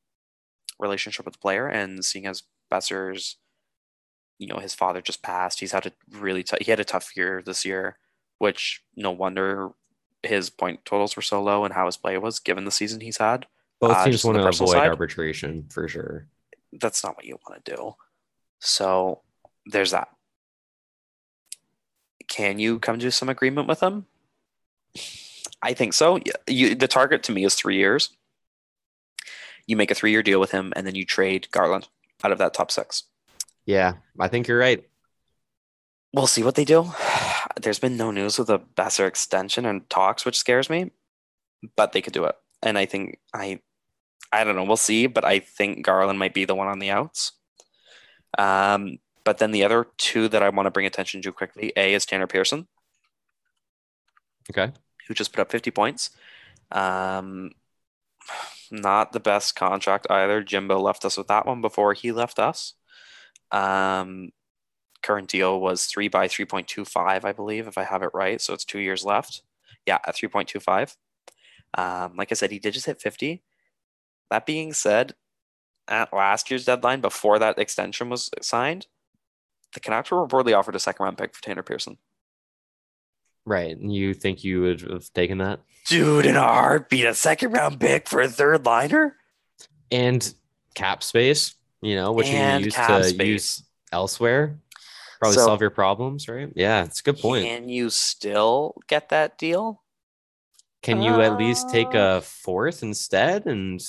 [0.77, 1.69] relationship with the player.
[1.69, 3.37] And seeing as Boeser's,
[4.39, 6.59] you know, his father just passed, he's had a really tough.
[6.59, 7.97] He had a tough year this year,
[8.39, 9.69] which no wonder
[10.21, 13.19] his point totals were so low and how his play was given the season he's
[13.19, 13.45] had.
[13.79, 14.89] Both Uh, teams just want to avoid side?
[14.89, 16.27] arbitration for sure.
[16.73, 17.95] That's not what you want to do.
[18.59, 19.21] So
[19.65, 20.09] there's that.
[22.27, 24.05] Can you come to some agreement with them?
[25.61, 26.19] I think so.
[26.47, 28.09] You, the target to me is three years.
[29.67, 31.87] You make a three year deal with him, and then you trade Garland
[32.23, 33.03] out of that top six.
[33.65, 34.87] Yeah, I think you're right.
[36.13, 36.91] We'll see what they do.
[37.61, 40.91] There's been no news with a Boeser extension and talks, which scares me,
[41.75, 42.35] but they could do it.
[42.61, 43.59] And I think I,
[44.31, 44.63] I don't know.
[44.63, 47.31] We'll see, but I think Garland might be the one on the outs.
[48.37, 51.93] Um, but then the other two that I want to bring attention to quickly, A
[51.93, 52.67] is Tanner Pearson,
[54.49, 54.71] Okay.
[55.07, 56.11] who just put up 50 points.
[56.71, 57.51] Um,
[58.71, 60.43] not the best contract either.
[60.43, 62.73] Jimbo left us with that one before he left us.
[63.51, 64.31] Um,
[65.03, 68.41] current deal was three by 3.25, I believe, if I have it right.
[68.41, 69.41] So it's two years left.
[69.85, 70.95] Yeah, at 3.25.
[71.77, 73.43] Um, like I said, he did just hit 50.
[74.31, 75.13] That being said,
[75.87, 78.87] at last year's deadline, before that extension was signed,
[79.75, 81.97] the Canucks were reportedly offered a second round pick for Tanner Pearson.
[83.45, 83.77] Right.
[83.77, 85.59] And you think you would have taken that?
[85.87, 89.15] Dude, in a heartbeat, a second round pick for a third liner?
[89.91, 90.33] And
[90.73, 93.27] cap space, you know, which you And can use to space.
[93.27, 94.59] use elsewhere.
[95.19, 96.51] Probably So- solve your problems, right?
[96.55, 97.45] Yeah, it's a good point.
[97.45, 99.83] Can you still get that deal?
[100.81, 103.79] Can you at least take Uh, a fourth instead and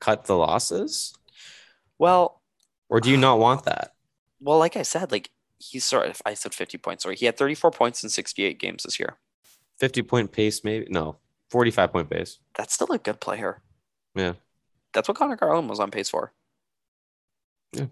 [0.00, 1.14] cut the losses?
[1.98, 2.42] Well,
[2.88, 3.94] Or do you not want that?
[4.40, 7.02] Well, like I said, like he's sort of, I said 50 points.
[7.02, 9.18] Sorry, he had 34 points in 68 games this year.
[9.78, 10.86] 50 point pace, maybe?
[10.90, 11.16] No,
[11.50, 12.38] 45 point pace.
[12.56, 13.60] That's still a good player.
[14.14, 14.34] Yeah.
[14.92, 16.32] That's what Conor Garland was on pace for.
[17.72, 17.86] Yeah.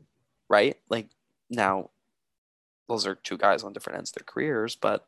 [0.49, 0.76] Right?
[0.88, 1.09] Like
[1.51, 1.90] now,
[2.88, 5.07] those are two guys on different ends of their careers, but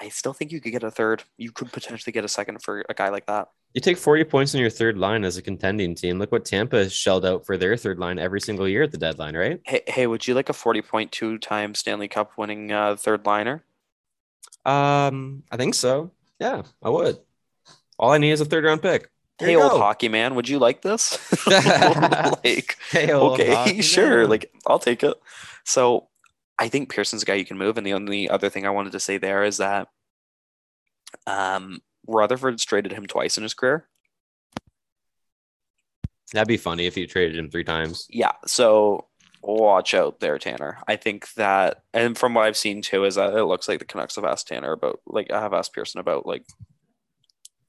[0.00, 1.22] I still think you could get a third.
[1.36, 3.48] You could potentially get a second for a guy like that.
[3.74, 6.18] You take 40 points on your third line as a contending team.
[6.18, 9.34] Look what Tampa shelled out for their third line every single year at the deadline,
[9.34, 9.60] right?
[9.64, 13.64] Hey, hey, would you like a 40.2 time Stanley Cup winning uh, third liner?
[14.66, 16.12] Um, I think so.
[16.38, 17.18] Yeah, I would.
[17.98, 19.08] All I need is a third round pick.
[19.38, 19.78] There hey, old go.
[19.78, 21.18] hockey man, would you like this?
[21.46, 24.20] like, Hey, old okay, sure.
[24.20, 24.30] man.
[24.30, 25.14] Like, I'll take it.
[25.64, 26.08] So,
[26.58, 27.78] I think Pearson's a guy you can move.
[27.78, 29.88] And the only other thing I wanted to say there is that
[31.26, 33.88] um, Rutherford's traded him twice in his career.
[36.32, 38.06] that'd be funny if you traded him three times.
[38.08, 38.32] Yeah.
[38.46, 39.06] So,
[39.42, 40.78] watch out there, Tanner.
[40.88, 43.84] I think that, and from what I've seen too, is that it looks like the
[43.84, 46.44] Canucks have asked Tanner about, like, I have asked Pearson about, like,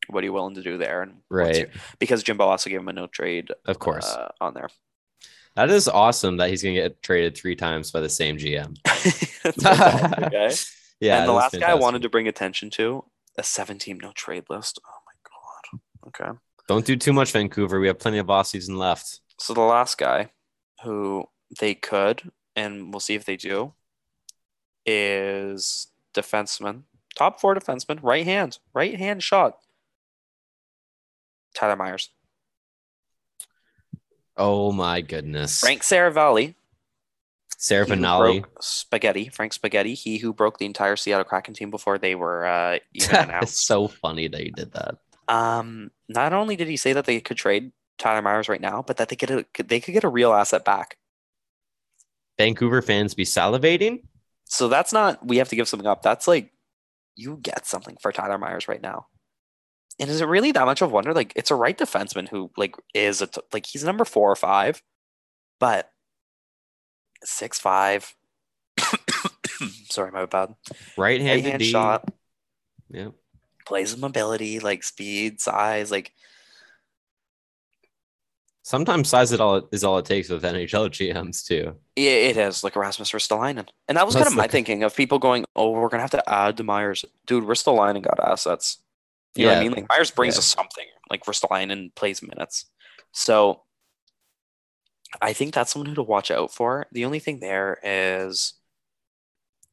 [0.08, 1.02] what are you willing to do there?
[1.02, 1.56] And Right.
[1.58, 1.68] your-
[2.00, 4.06] because Jimbo also gave him a no trade Of course.
[4.14, 4.70] uh, on there.
[5.56, 8.76] that is awesome that he's going to get traded three times by the same GM.
[10.26, 10.52] Okay?
[11.02, 11.20] Yeah.
[11.20, 13.04] and the last guy I wanted to bring attention to
[13.38, 14.80] a seven team no trade list.
[14.88, 15.14] Oh my
[15.74, 16.30] god.
[16.32, 16.40] Okay.
[16.68, 17.80] Don't do too much, Vancouver.
[17.80, 19.20] We have plenty of off season left.
[19.38, 20.32] So the last guy
[20.84, 21.26] who
[21.60, 23.74] they could, and we'll see if they do,
[24.86, 26.84] is defenseman.
[27.16, 29.58] Top four defenseman, right hand, right hand shot.
[31.56, 32.10] Tyler Myers.
[34.36, 35.60] Oh my goodness.
[35.60, 36.56] Frank Seravalli.
[37.58, 38.39] Sarah he who Finale.
[38.39, 39.30] broke Spaghetti.
[39.30, 39.93] Frank Spaghetti.
[39.93, 43.88] He who broke the entire Seattle Kraken team before they were uh, even it's so
[43.88, 44.95] funny that he did that.
[45.28, 48.97] Um, not only did he say that they could trade Tyler Myers right now, but
[48.97, 50.97] that they could they could get a real asset back.
[52.38, 54.04] Vancouver fans be salivating.
[54.45, 56.01] So that's not we have to give something up.
[56.01, 56.51] That's like
[57.16, 59.08] you get something for Tyler Myers right now.
[59.99, 61.14] And is it really that much of a wonder?
[61.14, 64.36] Like it's a right defenseman who like is a t- like he's number four or
[64.36, 64.82] five,
[65.60, 65.89] but
[67.24, 68.13] six five.
[69.89, 70.55] Sorry, my bad.
[70.97, 72.11] Right hand shot
[72.89, 73.09] Yeah.
[73.65, 76.11] plays with mobility, like speed, size, like
[78.65, 81.76] Sometimes size it all is all it takes with NHL GMs too.
[81.97, 83.67] Yeah, it is like Erasmus Ristolainen.
[83.89, 86.03] And that was kind of my the- thinking of people going, oh, we're going to
[86.03, 87.03] have to add to Myers.
[87.26, 88.78] Dude, Ristolainen got assets.
[89.36, 89.71] You know what I mean?
[89.74, 90.39] Like Myers brings Yeah.
[90.39, 90.86] us something.
[91.09, 92.67] Like Ristolainen plays minutes.
[93.11, 93.63] So
[95.22, 96.88] I think that's someone who to watch out for.
[96.91, 98.53] The only thing there is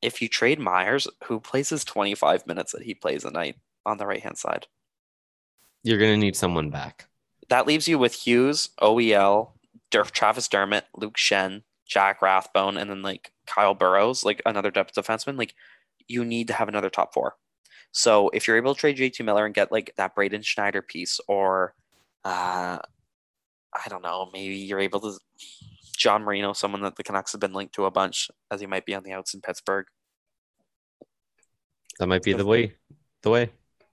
[0.02, 3.98] if you trade Myers, who plays his 25 minutes that he plays a night on
[3.98, 4.66] the right hand side,
[5.82, 7.06] You're gonna need someone back.
[7.48, 9.52] that leaves you with Hughes, OEL,
[9.90, 14.94] Der- Travis Dermott, Luke Schenn, Jack Rathbone, and then like Kyle Burroughs, like another depth
[14.94, 15.36] defenseman.
[15.36, 15.54] Like
[16.08, 17.36] you need to have another top four.
[17.92, 21.18] So if you're able to trade JT Miller and get like that Braden Schneider piece,
[21.28, 21.74] or
[22.24, 22.78] uh,
[23.74, 25.18] I don't know, maybe you're able to
[25.96, 28.86] John Marino, someone that the Canucks have been linked to a bunch, as he might
[28.86, 29.86] be on the outs in Pittsburgh.
[31.98, 32.74] That might be the way.
[33.22, 33.50] The way.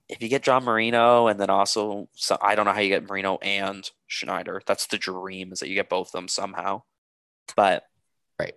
[0.08, 3.06] if you get John Marino and then also so I don't know how you get
[3.06, 4.62] Marino and Schneider.
[4.66, 6.82] That's the dream is that you get both of them somehow.
[7.56, 7.84] But
[8.40, 8.54] Right.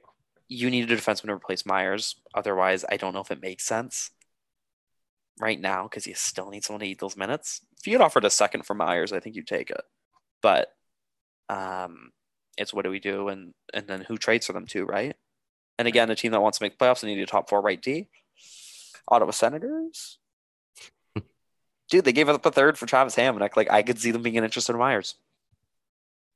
[0.47, 2.15] you need a defenseman to replace Myers.
[2.34, 4.11] Otherwise, I don't know if it makes sense
[5.39, 7.59] right now because you still need someone to eat those minutes.
[7.78, 9.82] If you had offered a second for Myers, I think you'd take it.
[10.41, 10.69] But
[11.51, 12.11] um,
[12.57, 15.15] it's what do we do and and then who trades for them too, right?
[15.77, 17.81] And again, a team that wants to make playoffs and need a top four right
[17.81, 18.07] D.
[19.07, 20.17] Ottawa Senators.
[21.89, 23.57] Dude, they gave up a third for Travis Hamonic.
[23.57, 25.15] Like I could see them being interested in Myers.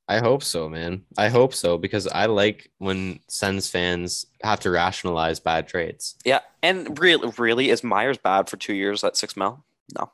[0.08, 1.02] I hope so, man.
[1.18, 6.14] I hope so because I like when Sens fans have to rationalize bad trades.
[6.24, 9.64] Yeah, and really, really, is Myers bad for two years at six mil?
[9.98, 10.12] No.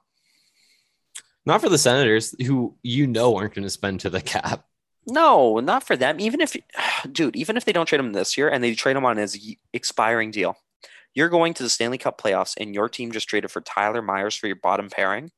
[1.44, 4.64] Not for the Senators, who you know aren't going to spend to the cap.
[5.06, 6.20] No, not for them.
[6.20, 6.56] Even if,
[7.12, 9.56] dude, even if they don't trade him this year and they trade him on his
[9.72, 10.56] expiring deal,
[11.14, 14.34] you're going to the Stanley Cup playoffs and your team just traded for Tyler Myers
[14.34, 15.30] for your bottom pairing, and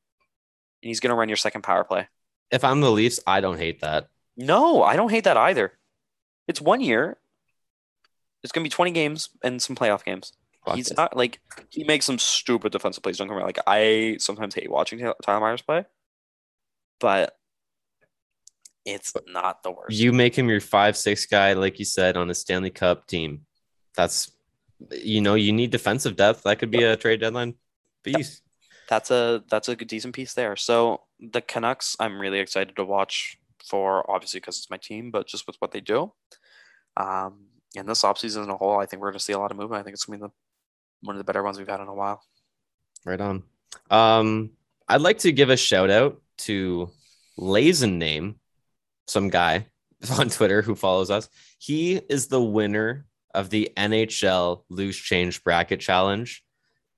[0.83, 2.09] he's going to run your second power play.
[2.51, 4.09] if I'm the Leafs, I don't hate that.
[4.37, 5.73] No, I don't hate that either.
[6.47, 7.17] It's one year.
[8.43, 10.33] It's gonna be 20 games and some playoff games.
[10.67, 10.97] Fuck He's it.
[10.99, 11.41] not like
[11.71, 13.17] he makes some stupid defensive plays.
[13.17, 13.47] Don't come around.
[13.47, 15.87] Like I sometimes hate watching Tyler Myers play,
[17.01, 17.39] but
[18.85, 19.97] it's not the worst.
[19.97, 23.43] You make him your five six guy, like you said, on a Stanley Cup team.
[23.97, 24.31] That's
[24.91, 26.43] you know you need defensive depth.
[26.43, 27.55] That could be a trade deadline
[28.03, 28.43] piece.
[28.89, 30.57] that's a that's a good decent piece there.
[30.57, 35.27] So the Canucks, I'm really excited to watch for obviously because it's my team, but
[35.27, 36.13] just with what they do.
[36.97, 39.51] Um, and this offseason as a whole, I think we're going to see a lot
[39.51, 39.81] of movement.
[39.81, 41.89] I think it's going to be the one of the better ones we've had in
[41.89, 42.23] a while.
[43.05, 43.43] Right on.
[43.91, 44.51] Um,
[44.89, 46.91] I'd like to give a shout out to
[47.39, 48.37] Lazen Name,
[49.07, 49.67] some guy
[50.19, 51.29] on Twitter who follows us.
[51.59, 56.43] He is the winner of the NHL Loose Change Bracket Challenge.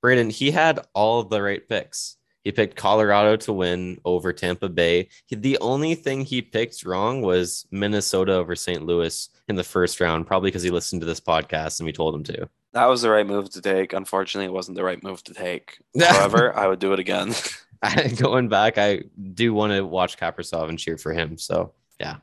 [0.01, 2.17] Braden, he had all the right picks.
[2.43, 5.09] He picked Colorado to win over Tampa Bay.
[5.25, 8.85] He, the only thing he picked wrong was Minnesota over St.
[8.85, 12.15] Louis in the first round, probably because he listened to this podcast and we told
[12.15, 12.47] him to.
[12.71, 13.91] That was the right move to take.
[13.91, 15.79] Unfortunately, it wasn't the right move to take.
[15.99, 17.33] However, I would do it again.
[18.17, 19.01] going back, I
[19.33, 21.37] do want to watch Kaprizov and cheer for him.
[21.37, 22.17] So yeah.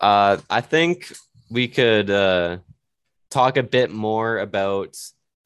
[0.00, 1.12] Uh, I think
[1.50, 2.58] we could uh,
[3.30, 4.96] talk a bit more about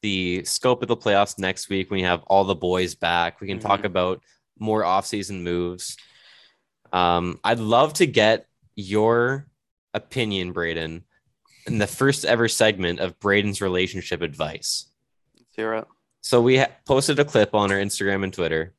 [0.01, 3.39] the scope of the playoffs next week when we have all the boys back.
[3.41, 3.85] We can talk Mhm.
[3.85, 4.21] about
[4.59, 5.97] more offseason moves.
[6.91, 9.47] Um, I'd love to get your
[9.93, 11.03] opinion, Braden,
[11.65, 14.87] in the first ever segment of Braden's relationship advice.
[15.57, 15.87] It.
[16.21, 18.73] So we ha- posted a clip on our Instagram and Twitter.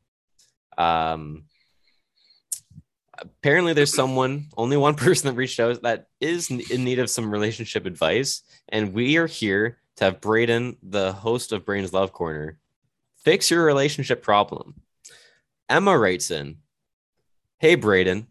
[0.76, 1.44] Um,
[3.18, 7.30] apparently, there's someone, only one person that reached out that is in need of some
[7.30, 12.58] relationship advice, and we are here to have Braden, the host of brain's Love Corner,
[13.16, 14.74] fix your relationship problem.
[15.68, 16.56] Emma writes in,
[17.58, 18.26] "Hey Braden,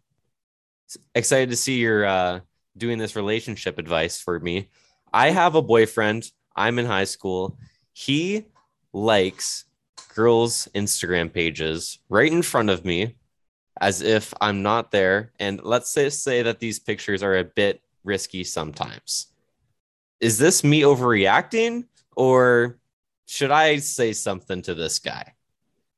[1.15, 2.39] excited to see you're uh,
[2.77, 4.69] doing this relationship advice for me.
[5.13, 6.29] I have a boyfriend.
[6.55, 7.57] I'm in high school.
[7.93, 8.45] He
[8.91, 9.65] likes
[10.13, 13.15] girls' Instagram pages right in front of me
[13.79, 15.31] as if I'm not there.
[15.39, 19.27] And let's say, say that these pictures are a bit risky sometimes.
[20.19, 22.77] Is this me overreacting or
[23.25, 25.33] should I say something to this guy?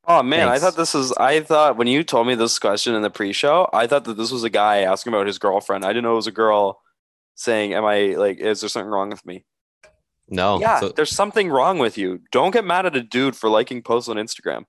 [0.08, 1.12] Oh man, I thought this was.
[1.14, 4.32] I thought when you told me this question in the pre-show, I thought that this
[4.32, 5.84] was a guy asking about his girlfriend.
[5.84, 6.80] I didn't know it was a girl
[7.34, 8.38] saying, "Am I like?
[8.38, 9.46] Is there something wrong with me?"
[10.30, 10.60] No.
[10.60, 12.22] yeah, so- there's something wrong with you.
[12.32, 14.66] Don't get mad at a dude for liking posts on Instagram.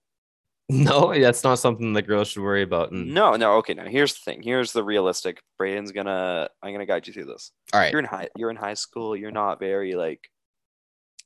[0.70, 2.90] no, that's not something the girls should worry about.
[2.90, 3.52] And, No, no.
[3.58, 4.42] Okay, now here's the thing.
[4.42, 5.40] Here's the realistic.
[5.58, 6.48] Braden's gonna.
[6.62, 7.52] I'm gonna guide you through this.
[7.72, 7.90] all right.
[7.92, 8.28] You're in high.
[8.36, 9.16] You're in high school.
[9.16, 10.28] You're not very like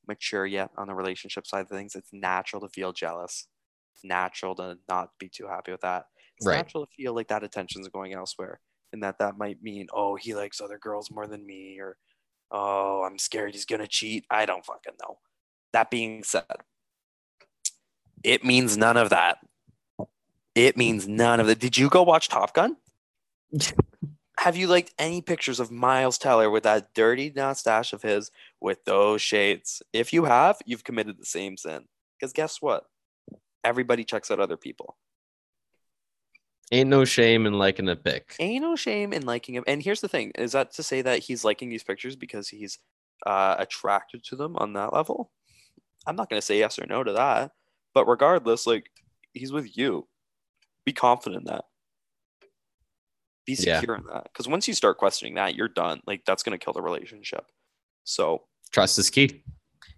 [0.06, 1.94] mature yet on the relationship side of things.
[1.94, 3.46] It's natural to feel jealous.
[3.94, 6.06] It's natural to not be too happy with that.
[6.36, 6.56] It's Right.
[6.56, 8.60] natural to feel like that attention's going elsewhere,
[8.92, 11.96] and that that might mean, oh, he likes other girls more than me, or
[12.50, 14.24] oh, I'm scared he's gonna cheat.
[14.30, 15.18] I don't fucking know.
[15.72, 16.44] That being said,
[18.22, 19.38] it means none of that.
[20.54, 21.58] It means none of that.
[21.58, 22.76] Did you go watch Top Gun?
[24.38, 28.82] Have you liked any pictures of Miles Teller with that dirty mustache of his with
[28.84, 29.82] those shades?
[29.92, 31.84] If you have, you've committed the same sin.
[32.18, 32.84] Because guess what?
[33.64, 34.96] Everybody checks out other people.
[36.72, 38.34] Ain't no shame in liking a pic.
[38.38, 39.64] Ain't no shame in liking him.
[39.66, 42.78] And here's the thing: is that to say that he's liking these pictures because he's
[43.26, 45.30] uh, attracted to them on that level?
[46.06, 47.52] I'm not gonna say yes or no to that.
[47.94, 48.90] But regardless, like
[49.32, 50.06] he's with you.
[50.84, 51.64] Be confident in that.
[53.46, 53.80] Be Yeah.
[53.80, 54.24] secure in that.
[54.24, 56.00] Because once you start questioning that, you're done.
[56.06, 57.46] Like that's gonna kill the relationship.
[58.04, 59.42] So Trust is key.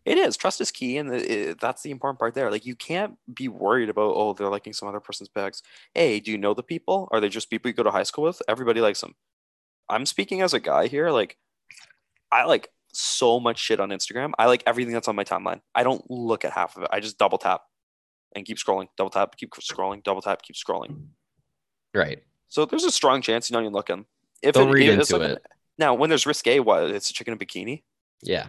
[0.04, 2.50] it is trust is key, and it, that's the important part there.
[2.50, 5.62] Like you can't be worried about oh they're liking some other person's pics.
[5.94, 7.08] Hey, do you know the people?
[7.12, 8.40] Are they just people you go to high school with?
[8.48, 9.14] Everybody likes them.
[9.88, 11.10] I'm speaking as a guy here.
[11.10, 11.36] Like
[12.30, 14.32] I like so much shit on Instagram.
[14.38, 15.60] I like everything that's on my timeline.
[15.74, 16.88] I don't look at half of it.
[16.92, 17.62] I just double tap
[18.34, 18.88] and keep scrolling.
[18.96, 20.02] Double tap, keep scrolling.
[20.02, 21.06] Double tap, keep scrolling.
[21.94, 22.22] Right.
[22.48, 24.06] So there's a strong chance you're not even looking.
[24.42, 25.42] If Don't read if into it.
[25.78, 26.90] Now, when there's risque, what?
[26.90, 27.82] It's a chicken in a bikini.
[28.22, 28.48] Yeah.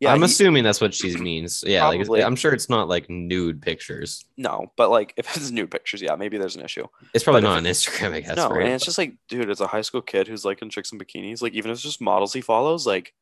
[0.00, 1.62] Yeah, I'm he- assuming that's what she means.
[1.66, 4.24] Yeah, like I'm sure it's not like nude pictures.
[4.38, 6.86] no, but like if it's nude pictures, yeah, maybe there's an issue.
[7.12, 8.36] It's probably But not on Instagram, I guess.
[8.36, 8.64] no, right?
[8.64, 11.00] and it's just like, dude, it's a high school kid who's like in chicks and
[11.04, 11.42] bikinis.
[11.42, 13.12] Like, even if it's just models he follows, like,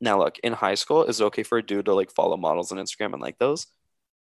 [0.00, 2.72] now look, in high school, is it okay for a dude to like follow models
[2.72, 3.68] on Instagram and like those?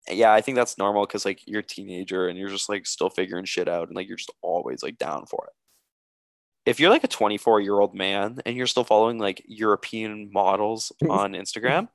[0.09, 3.09] Yeah, I think that's normal because like you're a teenager and you're just like still
[3.09, 5.53] figuring shit out and like you're just always like down for it.
[6.69, 10.91] If you're like a 24 year old man and you're still following like European models
[11.09, 11.87] on Instagram,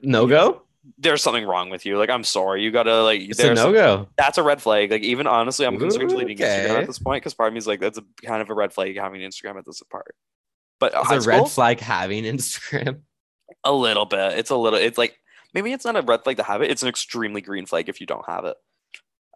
[0.00, 0.62] no go.
[0.98, 1.96] there's something wrong with you.
[1.98, 2.62] Like, I'm sorry.
[2.62, 3.22] You gotta like.
[3.22, 4.08] It's a there's no go.
[4.18, 4.90] that's a red flag.
[4.90, 7.58] Like, even honestly, I'm concerned Ooh, deleting Instagram at this point because part of me
[7.58, 10.14] is like, that's a kind of a red flag having Instagram at this part.
[10.80, 13.00] But It's a school, red flag having Instagram.
[13.64, 14.38] a little bit.
[14.38, 14.78] It's a little.
[14.78, 15.16] It's like
[15.54, 16.70] maybe it's not a red flag to have it.
[16.70, 18.56] It's an extremely green flag if you don't have it.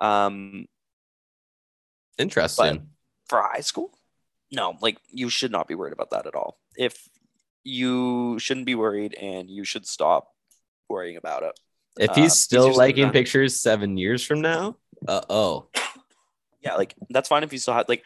[0.01, 0.67] Um,
[2.19, 2.89] Interesting.
[3.29, 3.97] for high school,
[4.53, 4.77] no.
[4.81, 6.59] Like, you should not be worried about that at all.
[6.77, 7.09] If
[7.65, 10.29] you shouldn't be worried, and you should stop
[10.89, 11.59] worrying about it.
[11.99, 15.69] if uh, he's still easier liking pictures seven years from now, uh oh.
[16.65, 18.05] yeah, like that's fine if you still have like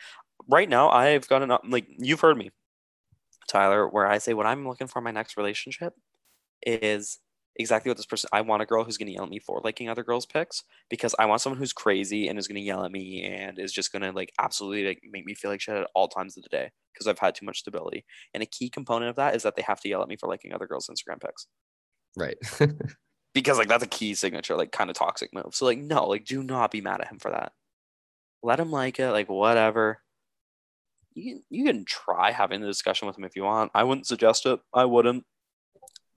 [0.48, 2.50] right now I've got an like you've heard me,
[3.48, 5.94] Tyler, where I say what I'm looking for in my next relationship
[6.66, 7.18] is
[7.56, 9.88] exactly what this person I want a girl who's gonna yell at me for liking
[9.88, 13.24] other girls' pics because I want someone who's crazy and is gonna yell at me
[13.24, 16.36] and is just gonna like absolutely like make me feel like shit at all times
[16.36, 18.04] of the day because I've had too much stability.
[18.34, 20.28] And a key component of that is that they have to yell at me for
[20.28, 21.46] liking other girls' Instagram pics.
[22.16, 22.36] Right.
[23.34, 25.54] Because like that's a key signature, like kind of toxic move.
[25.54, 27.52] So like no, like do not be mad at him for that.
[28.42, 30.02] Let him like it, like whatever.
[31.14, 33.70] You can you can try having the discussion with him if you want.
[33.74, 34.60] I wouldn't suggest it.
[34.74, 35.24] I wouldn't.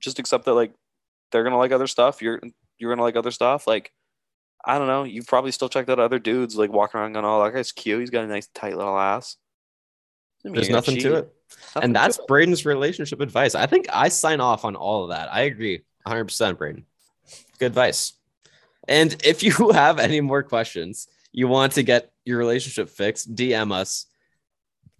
[0.01, 0.73] Just accept that like
[1.31, 2.21] they're gonna like other stuff.
[2.21, 2.39] You're
[2.77, 3.67] you're gonna like other stuff.
[3.67, 3.91] Like
[4.63, 5.03] I don't know.
[5.03, 7.99] You've probably still checked out other dudes like walking around going, "Oh, that guy's cute.
[7.99, 9.37] He's got a nice tight little ass."
[10.43, 11.35] There's nothing to it.
[11.75, 12.27] Nothing and that's it.
[12.27, 13.55] Braden's relationship advice.
[13.55, 15.33] I think I sign off on all of that.
[15.33, 16.85] I agree 100%, Braden.
[17.59, 18.13] Good advice.
[18.87, 23.71] And if you have any more questions, you want to get your relationship fixed, DM
[23.71, 24.05] us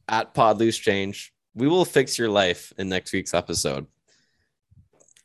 [0.08, 1.34] at Pod Loose Change.
[1.54, 3.88] We will fix your life in next week's episode.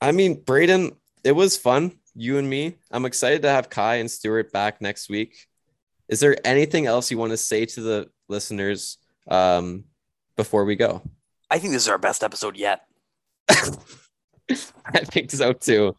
[0.00, 0.92] I mean, Braden,
[1.24, 2.76] it was fun, you and me.
[2.90, 5.46] I'm excited to have Kai and Stuart back next week.
[6.08, 8.98] Is there anything else you want to say to the listeners
[9.28, 9.84] um,
[10.36, 11.02] before we go?
[11.50, 12.86] I think this is our best episode yet.
[13.48, 15.96] I think so too.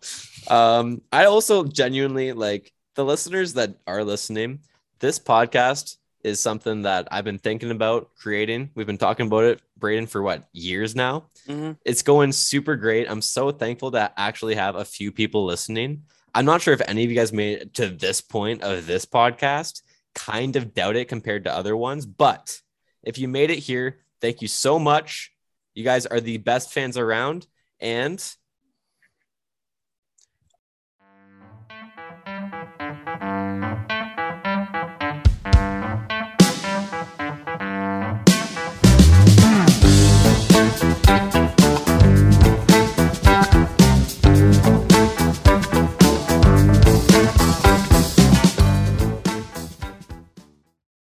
[0.49, 4.59] Um, I also genuinely like the listeners that are listening.
[4.99, 8.69] This podcast is something that I've been thinking about creating.
[8.75, 11.25] We've been talking about it, Braden, for what years now.
[11.47, 11.77] Mhm.
[11.85, 13.09] It's going super great.
[13.09, 16.03] I'm so thankful to actually have a few people listening.
[16.33, 19.05] I'm not sure if any of you guys made it to this point of this
[19.05, 19.81] podcast.
[20.15, 22.61] Kind of doubt it compared to other ones, but
[23.03, 25.31] if you made it here, thank you so much.
[25.73, 27.47] You guys are the best fans around.
[27.79, 28.23] And